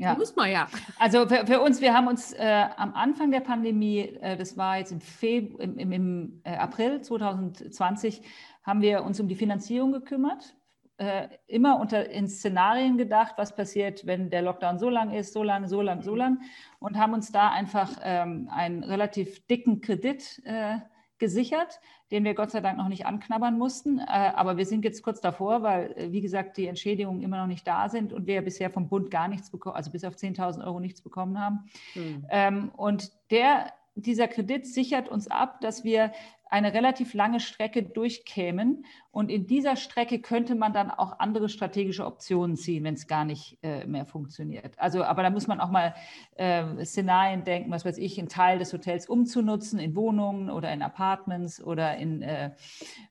ja. 0.00 0.14
Muss 0.14 0.34
man 0.34 0.50
ja. 0.50 0.66
Also 0.98 1.28
für, 1.28 1.46
für, 1.46 1.60
uns, 1.60 1.82
wir 1.82 1.92
haben 1.92 2.08
uns 2.08 2.32
äh, 2.32 2.64
am 2.78 2.94
Anfang 2.94 3.30
der 3.30 3.40
Pandemie, 3.40 4.16
äh, 4.22 4.34
das 4.34 4.56
war 4.56 4.78
jetzt 4.78 4.92
im, 4.92 5.00
Feb 5.02 5.60
im, 5.60 5.76
im, 5.76 5.92
im 5.92 6.40
äh, 6.42 6.56
April 6.56 7.02
2020, 7.02 8.22
haben 8.62 8.80
wir 8.80 9.04
uns 9.04 9.20
um 9.20 9.28
die 9.28 9.34
Finanzierung 9.34 9.92
gekümmert. 9.92 10.56
Äh, 10.96 11.28
immer 11.46 11.78
unter 11.78 12.08
in 12.08 12.28
Szenarien 12.28 12.96
gedacht, 12.96 13.34
was 13.36 13.54
passiert, 13.54 14.06
wenn 14.06 14.30
der 14.30 14.40
Lockdown 14.40 14.78
so 14.78 14.88
lang 14.88 15.10
ist, 15.12 15.34
so 15.34 15.42
lang, 15.42 15.68
so 15.68 15.82
lang, 15.82 16.00
so 16.00 16.14
lang. 16.14 16.40
Und 16.78 16.96
haben 16.96 17.12
uns 17.12 17.30
da 17.30 17.50
einfach 17.50 17.90
ähm, 18.02 18.48
einen 18.50 18.82
relativ 18.82 19.46
dicken 19.48 19.82
Kredit 19.82 20.40
äh, 20.46 20.78
gesichert, 21.20 21.80
den 22.10 22.24
wir 22.24 22.34
Gott 22.34 22.50
sei 22.50 22.60
Dank 22.60 22.78
noch 22.78 22.88
nicht 22.88 23.06
anknabbern 23.06 23.56
mussten. 23.56 23.98
Äh, 24.00 24.32
aber 24.34 24.56
wir 24.56 24.66
sind 24.66 24.84
jetzt 24.84 25.02
kurz 25.02 25.20
davor, 25.20 25.62
weil, 25.62 25.92
äh, 25.92 26.10
wie 26.10 26.20
gesagt, 26.20 26.56
die 26.56 26.66
Entschädigungen 26.66 27.22
immer 27.22 27.38
noch 27.38 27.46
nicht 27.46 27.66
da 27.66 27.88
sind 27.88 28.12
und 28.12 28.26
wir 28.26 28.42
bisher 28.42 28.70
vom 28.70 28.88
Bund 28.88 29.10
gar 29.10 29.28
nichts 29.28 29.50
bekommen, 29.50 29.76
also 29.76 29.92
bis 29.92 30.04
auf 30.04 30.16
10.000 30.16 30.64
Euro 30.64 30.80
nichts 30.80 31.00
bekommen 31.00 31.38
haben. 31.38 31.70
Mhm. 31.94 32.70
und 32.76 33.12
der 33.30 33.72
dieser 34.02 34.28
Kredit 34.28 34.66
sichert 34.66 35.08
uns 35.08 35.28
ab, 35.28 35.60
dass 35.60 35.84
wir 35.84 36.12
eine 36.50 36.74
relativ 36.74 37.14
lange 37.14 37.38
Strecke 37.38 37.82
durchkämen. 37.82 38.84
Und 39.12 39.30
in 39.30 39.46
dieser 39.46 39.76
Strecke 39.76 40.20
könnte 40.20 40.56
man 40.56 40.72
dann 40.72 40.90
auch 40.90 41.20
andere 41.20 41.48
strategische 41.48 42.04
Optionen 42.04 42.56
ziehen, 42.56 42.82
wenn 42.84 42.94
es 42.94 43.06
gar 43.06 43.24
nicht 43.24 43.58
äh, 43.62 43.86
mehr 43.86 44.04
funktioniert. 44.04 44.76
Also, 44.76 45.04
aber 45.04 45.22
da 45.22 45.30
muss 45.30 45.46
man 45.46 45.60
auch 45.60 45.70
mal 45.70 45.94
äh, 46.36 46.84
Szenarien 46.84 47.44
denken, 47.44 47.70
was 47.70 47.84
weiß 47.84 47.98
ich, 47.98 48.18
einen 48.18 48.28
Teil 48.28 48.58
des 48.58 48.72
Hotels 48.72 49.08
umzunutzen 49.08 49.78
in 49.78 49.94
Wohnungen 49.94 50.50
oder 50.50 50.72
in 50.72 50.82
Apartments 50.82 51.62
oder 51.62 51.96
in 51.96 52.22
äh, 52.22 52.50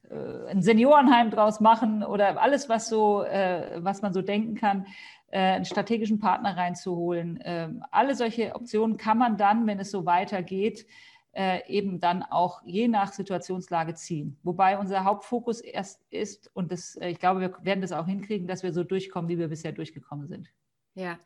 äh 0.09 0.49
ein 0.49 0.61
Seniorenheim 0.61 1.31
draus 1.31 1.61
machen 1.61 2.03
oder 2.03 2.41
alles, 2.41 2.67
was 2.67 2.89
so, 2.89 3.23
äh, 3.23 3.79
was 3.81 4.01
man 4.01 4.13
so 4.13 4.21
denken 4.21 4.55
kann 4.55 4.85
einen 5.37 5.65
strategischen 5.65 6.19
Partner 6.19 6.57
reinzuholen. 6.57 7.39
Ähm, 7.43 7.83
alle 7.91 8.15
solche 8.15 8.55
Optionen 8.55 8.97
kann 8.97 9.17
man 9.17 9.37
dann, 9.37 9.67
wenn 9.67 9.79
es 9.79 9.91
so 9.91 10.05
weitergeht, 10.05 10.87
äh, 11.31 11.65
eben 11.71 11.99
dann 11.99 12.23
auch 12.23 12.61
je 12.65 12.87
nach 12.87 13.13
Situationslage 13.13 13.93
ziehen. 13.93 14.37
Wobei 14.43 14.77
unser 14.77 15.03
Hauptfokus 15.03 15.61
erst 15.61 16.03
ist, 16.09 16.49
und 16.53 16.71
das, 16.71 16.95
äh, 16.95 17.09
ich 17.09 17.19
glaube, 17.19 17.41
wir 17.41 17.55
werden 17.61 17.81
das 17.81 17.91
auch 17.91 18.07
hinkriegen, 18.07 18.47
dass 18.47 18.63
wir 18.63 18.73
so 18.73 18.83
durchkommen, 18.83 19.29
wie 19.29 19.37
wir 19.37 19.47
bisher 19.47 19.71
durchgekommen 19.71 20.27
sind. 20.27 20.49
Ja. 20.95 21.19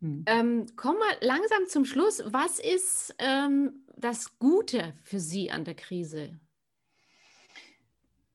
Hm. 0.00 0.24
Ähm, 0.26 0.66
kommen 0.76 0.98
wir 0.98 1.26
langsam 1.26 1.66
zum 1.66 1.84
Schluss. 1.84 2.22
Was 2.26 2.58
ist 2.60 3.14
ähm, 3.18 3.84
das 3.96 4.38
Gute 4.38 4.94
für 5.02 5.18
Sie 5.18 5.50
an 5.50 5.64
der 5.64 5.74
Krise? 5.74 6.38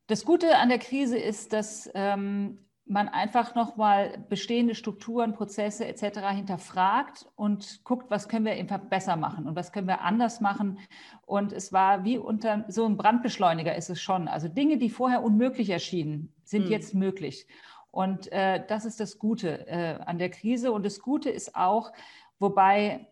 Das 0.08 0.26
Gute 0.26 0.58
an 0.58 0.70
der 0.70 0.80
Krise 0.80 1.18
ist, 1.18 1.54
dass 1.54 1.90
ähm, 1.94 2.60
man 2.86 3.08
einfach 3.08 3.56
nochmal 3.56 4.26
bestehende 4.30 4.76
Strukturen, 4.76 5.34
Prozesse 5.34 5.86
etc. 5.86 6.20
hinterfragt 6.30 7.28
und 7.36 7.84
guckt, 7.84 8.10
was 8.10 8.28
können 8.28 8.46
wir 8.46 8.54
einfach 8.54 8.80
besser 8.80 9.16
machen 9.16 9.48
und 9.48 9.56
was 9.56 9.72
können 9.72 9.88
wir 9.88 10.02
anders 10.02 10.42
machen. 10.42 10.80
Und 11.26 11.54
es 11.54 11.72
war 11.72 12.04
wie 12.04 12.18
unter 12.18 12.66
so 12.68 12.86
ein 12.86 12.98
Brandbeschleuniger 12.98 13.76
ist 13.76 13.90
es 13.90 14.02
schon. 14.02 14.28
Also 14.28 14.48
Dinge, 14.48 14.78
die 14.78 14.90
vorher 14.90 15.24
unmöglich 15.24 15.70
erschienen, 15.70 16.34
sind 16.44 16.64
hm. 16.64 16.72
jetzt 16.72 16.94
möglich. 16.94 17.48
Und 17.92 18.32
äh, 18.32 18.66
das 18.68 18.86
ist 18.86 19.00
das 19.00 19.20
Gute 19.20 19.68
äh, 19.68 20.00
an 20.06 20.18
der 20.18 20.30
Krise. 20.30 20.72
Und 20.72 20.86
das 20.86 21.00
Gute 21.00 21.30
ist 21.30 21.56
auch, 21.56 21.92
wobei 22.40 23.08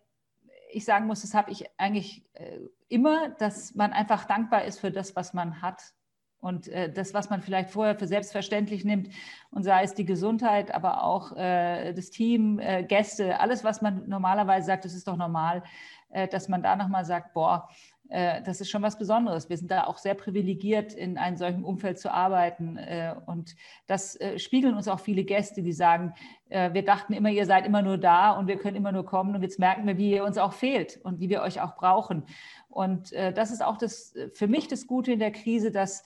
ich 0.72 0.84
sagen 0.84 1.06
muss, 1.06 1.22
das 1.22 1.34
habe 1.34 1.50
ich 1.50 1.66
eigentlich 1.78 2.24
äh, 2.34 2.58
immer, 2.88 3.30
dass 3.30 3.74
man 3.74 3.92
einfach 3.92 4.24
dankbar 4.24 4.64
ist 4.64 4.80
für 4.80 4.90
das, 4.90 5.16
was 5.16 5.34
man 5.34 5.62
hat 5.62 5.94
und 6.40 6.68
äh, 6.68 6.92
das, 6.92 7.14
was 7.14 7.30
man 7.30 7.42
vielleicht 7.42 7.70
vorher 7.70 7.94
für 7.94 8.06
selbstverständlich 8.06 8.84
nimmt, 8.84 9.10
und 9.50 9.64
sei 9.64 9.82
es 9.82 9.94
die 9.94 10.04
Gesundheit, 10.04 10.74
aber 10.74 11.02
auch 11.04 11.36
äh, 11.36 11.92
das 11.92 12.10
Team, 12.10 12.58
äh, 12.58 12.84
Gäste, 12.84 13.40
alles, 13.40 13.64
was 13.64 13.82
man 13.82 14.08
normalerweise 14.08 14.66
sagt, 14.66 14.84
das 14.84 14.94
ist 14.94 15.08
doch 15.08 15.16
normal, 15.16 15.62
äh, 16.10 16.28
dass 16.28 16.48
man 16.48 16.62
da 16.62 16.76
nochmal 16.76 17.04
sagt, 17.04 17.34
boah, 17.34 17.68
äh, 18.08 18.42
das 18.42 18.60
ist 18.60 18.68
schon 18.70 18.82
was 18.82 18.98
Besonderes. 18.98 19.48
Wir 19.48 19.56
sind 19.56 19.70
da 19.70 19.84
auch 19.84 19.96
sehr 19.96 20.14
privilegiert, 20.14 20.92
in 20.92 21.16
einem 21.16 21.36
solchen 21.36 21.62
Umfeld 21.62 22.00
zu 22.00 22.12
arbeiten. 22.12 22.76
Äh, 22.76 23.14
und 23.26 23.54
das 23.86 24.18
spiegeln 24.36 24.74
uns 24.74 24.88
auch 24.88 25.00
viele 25.00 25.24
Gäste, 25.24 25.62
die 25.62 25.72
sagen, 25.72 26.14
wir 26.48 26.84
dachten 26.84 27.12
immer, 27.12 27.30
ihr 27.30 27.46
seid 27.46 27.64
immer 27.64 27.80
nur 27.80 27.96
da 27.96 28.32
und 28.32 28.48
wir 28.48 28.56
können 28.56 28.76
immer 28.76 28.90
nur 28.90 29.06
kommen. 29.06 29.36
Und 29.36 29.42
jetzt 29.42 29.60
merken 29.60 29.86
wir, 29.86 29.98
wie 29.98 30.10
ihr 30.10 30.24
uns 30.24 30.36
auch 30.36 30.52
fehlt 30.52 30.98
und 31.04 31.20
wie 31.20 31.28
wir 31.28 31.42
euch 31.42 31.60
auch 31.60 31.76
brauchen. 31.76 32.24
Und 32.68 33.12
das 33.12 33.52
ist 33.52 33.62
auch 33.62 33.76
das, 33.76 34.14
für 34.32 34.48
mich 34.48 34.66
das 34.66 34.88
Gute 34.88 35.12
in 35.12 35.20
der 35.20 35.30
Krise, 35.30 35.70
dass 35.70 36.02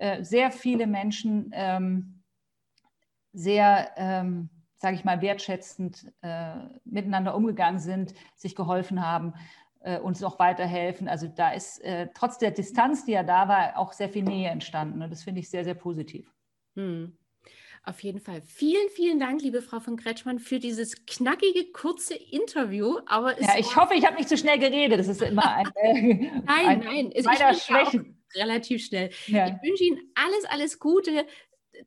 äh, 0.00 0.24
sehr 0.24 0.50
viele 0.50 0.86
Menschen 0.86 1.50
ähm, 1.52 2.22
sehr, 3.32 3.90
ähm, 3.96 4.48
sage 4.76 4.96
ich 4.96 5.04
mal, 5.04 5.20
wertschätzend 5.20 6.10
äh, 6.22 6.54
miteinander 6.86 7.34
umgegangen 7.36 7.80
sind, 7.80 8.14
sich 8.34 8.56
geholfen 8.56 9.06
haben, 9.06 9.34
äh, 9.80 9.98
uns 9.98 10.20
noch 10.20 10.38
weiterhelfen. 10.38 11.06
Also 11.06 11.28
da 11.28 11.52
ist 11.52 11.84
äh, 11.84 12.08
trotz 12.14 12.38
der 12.38 12.50
Distanz, 12.50 13.04
die 13.04 13.12
ja 13.12 13.22
da 13.22 13.46
war, 13.46 13.76
auch 13.76 13.92
sehr 13.92 14.08
viel 14.08 14.22
Nähe 14.22 14.48
entstanden. 14.48 15.02
Und 15.02 15.10
das 15.10 15.22
finde 15.22 15.40
ich 15.40 15.50
sehr, 15.50 15.64
sehr 15.64 15.74
positiv. 15.74 16.32
Hm. 16.76 17.14
Auf 17.84 18.02
jeden 18.02 18.20
Fall. 18.20 18.40
Vielen, 18.40 18.88
vielen 18.88 19.20
Dank, 19.20 19.42
liebe 19.42 19.60
Frau 19.60 19.80
von 19.80 19.98
Kretschmann, 19.98 20.38
für 20.38 20.58
dieses 20.58 21.04
knackige, 21.04 21.72
kurze 21.72 22.14
Interview. 22.14 23.00
Aber 23.04 23.38
ja, 23.38 23.58
ich 23.58 23.76
hoffe, 23.76 23.94
ich 23.94 24.06
habe 24.06 24.16
nicht 24.16 24.30
zu 24.30 24.38
schnell 24.38 24.58
geredet. 24.58 24.98
Das 24.98 25.08
ist 25.08 25.20
immer 25.20 25.56
ein, 25.56 25.66
äh, 25.74 25.92
nein, 26.46 26.66
ein 26.66 26.80
nein, 26.80 27.12
meiner 27.24 27.52
Schwächen 27.52 28.19
relativ 28.34 28.84
schnell. 28.84 29.10
Ja. 29.26 29.46
Ich 29.46 29.68
wünsche 29.68 29.84
Ihnen 29.84 30.00
alles, 30.14 30.44
alles 30.46 30.78
Gute. 30.78 31.26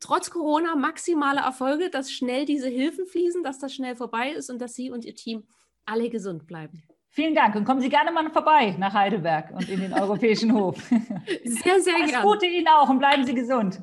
Trotz 0.00 0.30
Corona 0.30 0.74
maximale 0.76 1.40
Erfolge, 1.40 1.90
dass 1.90 2.10
schnell 2.10 2.46
diese 2.46 2.68
Hilfen 2.68 3.06
fließen, 3.06 3.42
dass 3.42 3.58
das 3.58 3.74
schnell 3.74 3.96
vorbei 3.96 4.30
ist 4.30 4.50
und 4.50 4.58
dass 4.60 4.74
Sie 4.74 4.90
und 4.90 5.04
Ihr 5.04 5.14
Team 5.14 5.46
alle 5.86 6.08
gesund 6.08 6.46
bleiben. 6.46 6.82
Vielen 7.10 7.34
Dank 7.34 7.54
und 7.54 7.64
kommen 7.64 7.80
Sie 7.80 7.88
gerne 7.88 8.10
mal 8.10 8.28
vorbei 8.30 8.74
nach 8.76 8.92
Heidelberg 8.92 9.52
und 9.52 9.68
in 9.68 9.80
den 9.80 9.92
Europäischen 9.92 10.52
Hof. 10.52 10.76
Sehr, 11.44 11.80
sehr 11.80 11.94
gerne. 11.94 12.18
Alles 12.18 12.22
Gute 12.22 12.46
Ihnen 12.46 12.66
auch 12.66 12.88
und 12.88 12.98
bleiben 12.98 13.24
Sie 13.24 13.34
gesund. 13.34 13.80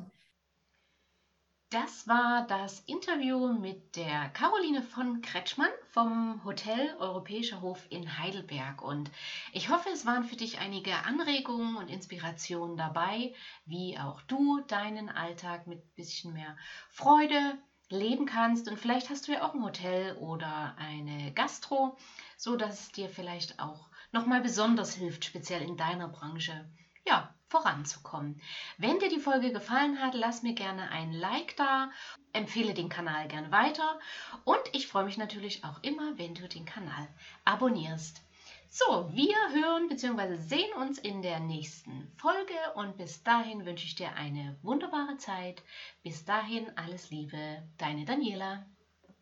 Das 1.72 2.06
war 2.06 2.46
das 2.48 2.82
Interview 2.82 3.48
mit 3.54 3.96
der 3.96 4.28
Caroline 4.32 4.84
von 4.84 5.22
Kretschmann 5.22 5.70
vom 5.92 6.44
Hotel 6.44 6.94
Europäischer 7.00 7.62
Hof 7.62 7.80
in 7.90 8.18
Heidelberg. 8.18 8.82
Und 8.82 9.10
ich 9.54 9.70
hoffe, 9.70 9.88
es 9.88 10.06
waren 10.06 10.26
für 10.26 10.36
dich 10.36 10.60
einige 10.60 10.94
Anregungen 11.06 11.78
und 11.78 11.90
Inspirationen 11.90 12.76
dabei, 12.76 13.34
wie 13.64 13.98
auch 13.98 14.22
du 14.24 14.60
deinen 14.68 15.08
Alltag 15.08 15.66
mit 15.66 15.80
ein 15.80 15.96
bisschen 15.96 16.34
mehr 16.34 16.58
Freude 16.90 17.58
leben 17.88 18.26
kannst. 18.26 18.68
Und 18.68 18.78
vielleicht 18.78 19.10
hast 19.10 19.30
du 19.30 19.32
ja 19.32 19.42
auch 19.42 19.54
ein 19.54 19.64
Hotel 19.64 20.18
oder 20.18 20.76
eine 20.78 21.32
Gastro, 21.32 21.98
so 22.36 22.58
dass 22.58 22.82
es 22.82 22.92
dir 22.92 23.08
vielleicht 23.08 23.60
auch 23.60 23.88
nochmal 24.12 24.42
besonders 24.42 24.94
hilft, 24.94 25.24
speziell 25.24 25.62
in 25.62 25.78
deiner 25.78 26.10
Branche 26.10 26.70
ja, 27.06 27.34
voranzukommen. 27.52 28.42
Wenn 28.78 29.00
dir 29.00 29.10
die 29.10 29.20
Folge 29.20 29.52
gefallen 29.52 30.02
hat, 30.02 30.16
lass 30.16 30.42
mir 30.42 30.54
gerne 30.54 30.90
ein 30.90 31.12
Like 31.12 31.56
da, 31.58 31.92
empfehle 32.34 32.74
den 32.74 32.90
Kanal 32.90 33.28
gerne 33.28 33.52
weiter 33.52 34.00
und 34.46 34.62
ich 34.74 34.88
freue 34.88 35.06
mich 35.06 35.18
natürlich 35.18 35.64
auch 35.64 35.84
immer, 35.84 36.18
wenn 36.18 36.34
du 36.34 36.48
den 36.48 36.66
Kanal 36.66 37.08
abonnierst. 37.46 38.22
So, 38.70 39.10
wir 39.12 39.36
hören 39.52 39.90
bzw. 39.90 40.38
sehen 40.38 40.74
uns 40.78 40.98
in 40.98 41.22
der 41.22 41.42
nächsten 41.42 42.10
Folge 42.16 42.54
und 42.76 42.98
bis 42.98 43.22
dahin 43.22 43.66
wünsche 43.66 43.86
ich 43.86 43.96
dir 43.96 44.14
eine 44.16 44.58
wunderbare 44.62 45.18
Zeit. 45.18 45.62
Bis 46.04 46.24
dahin 46.24 46.72
alles 46.78 47.10
Liebe, 47.10 47.64
deine 47.78 48.06
Daniela. 48.06 48.66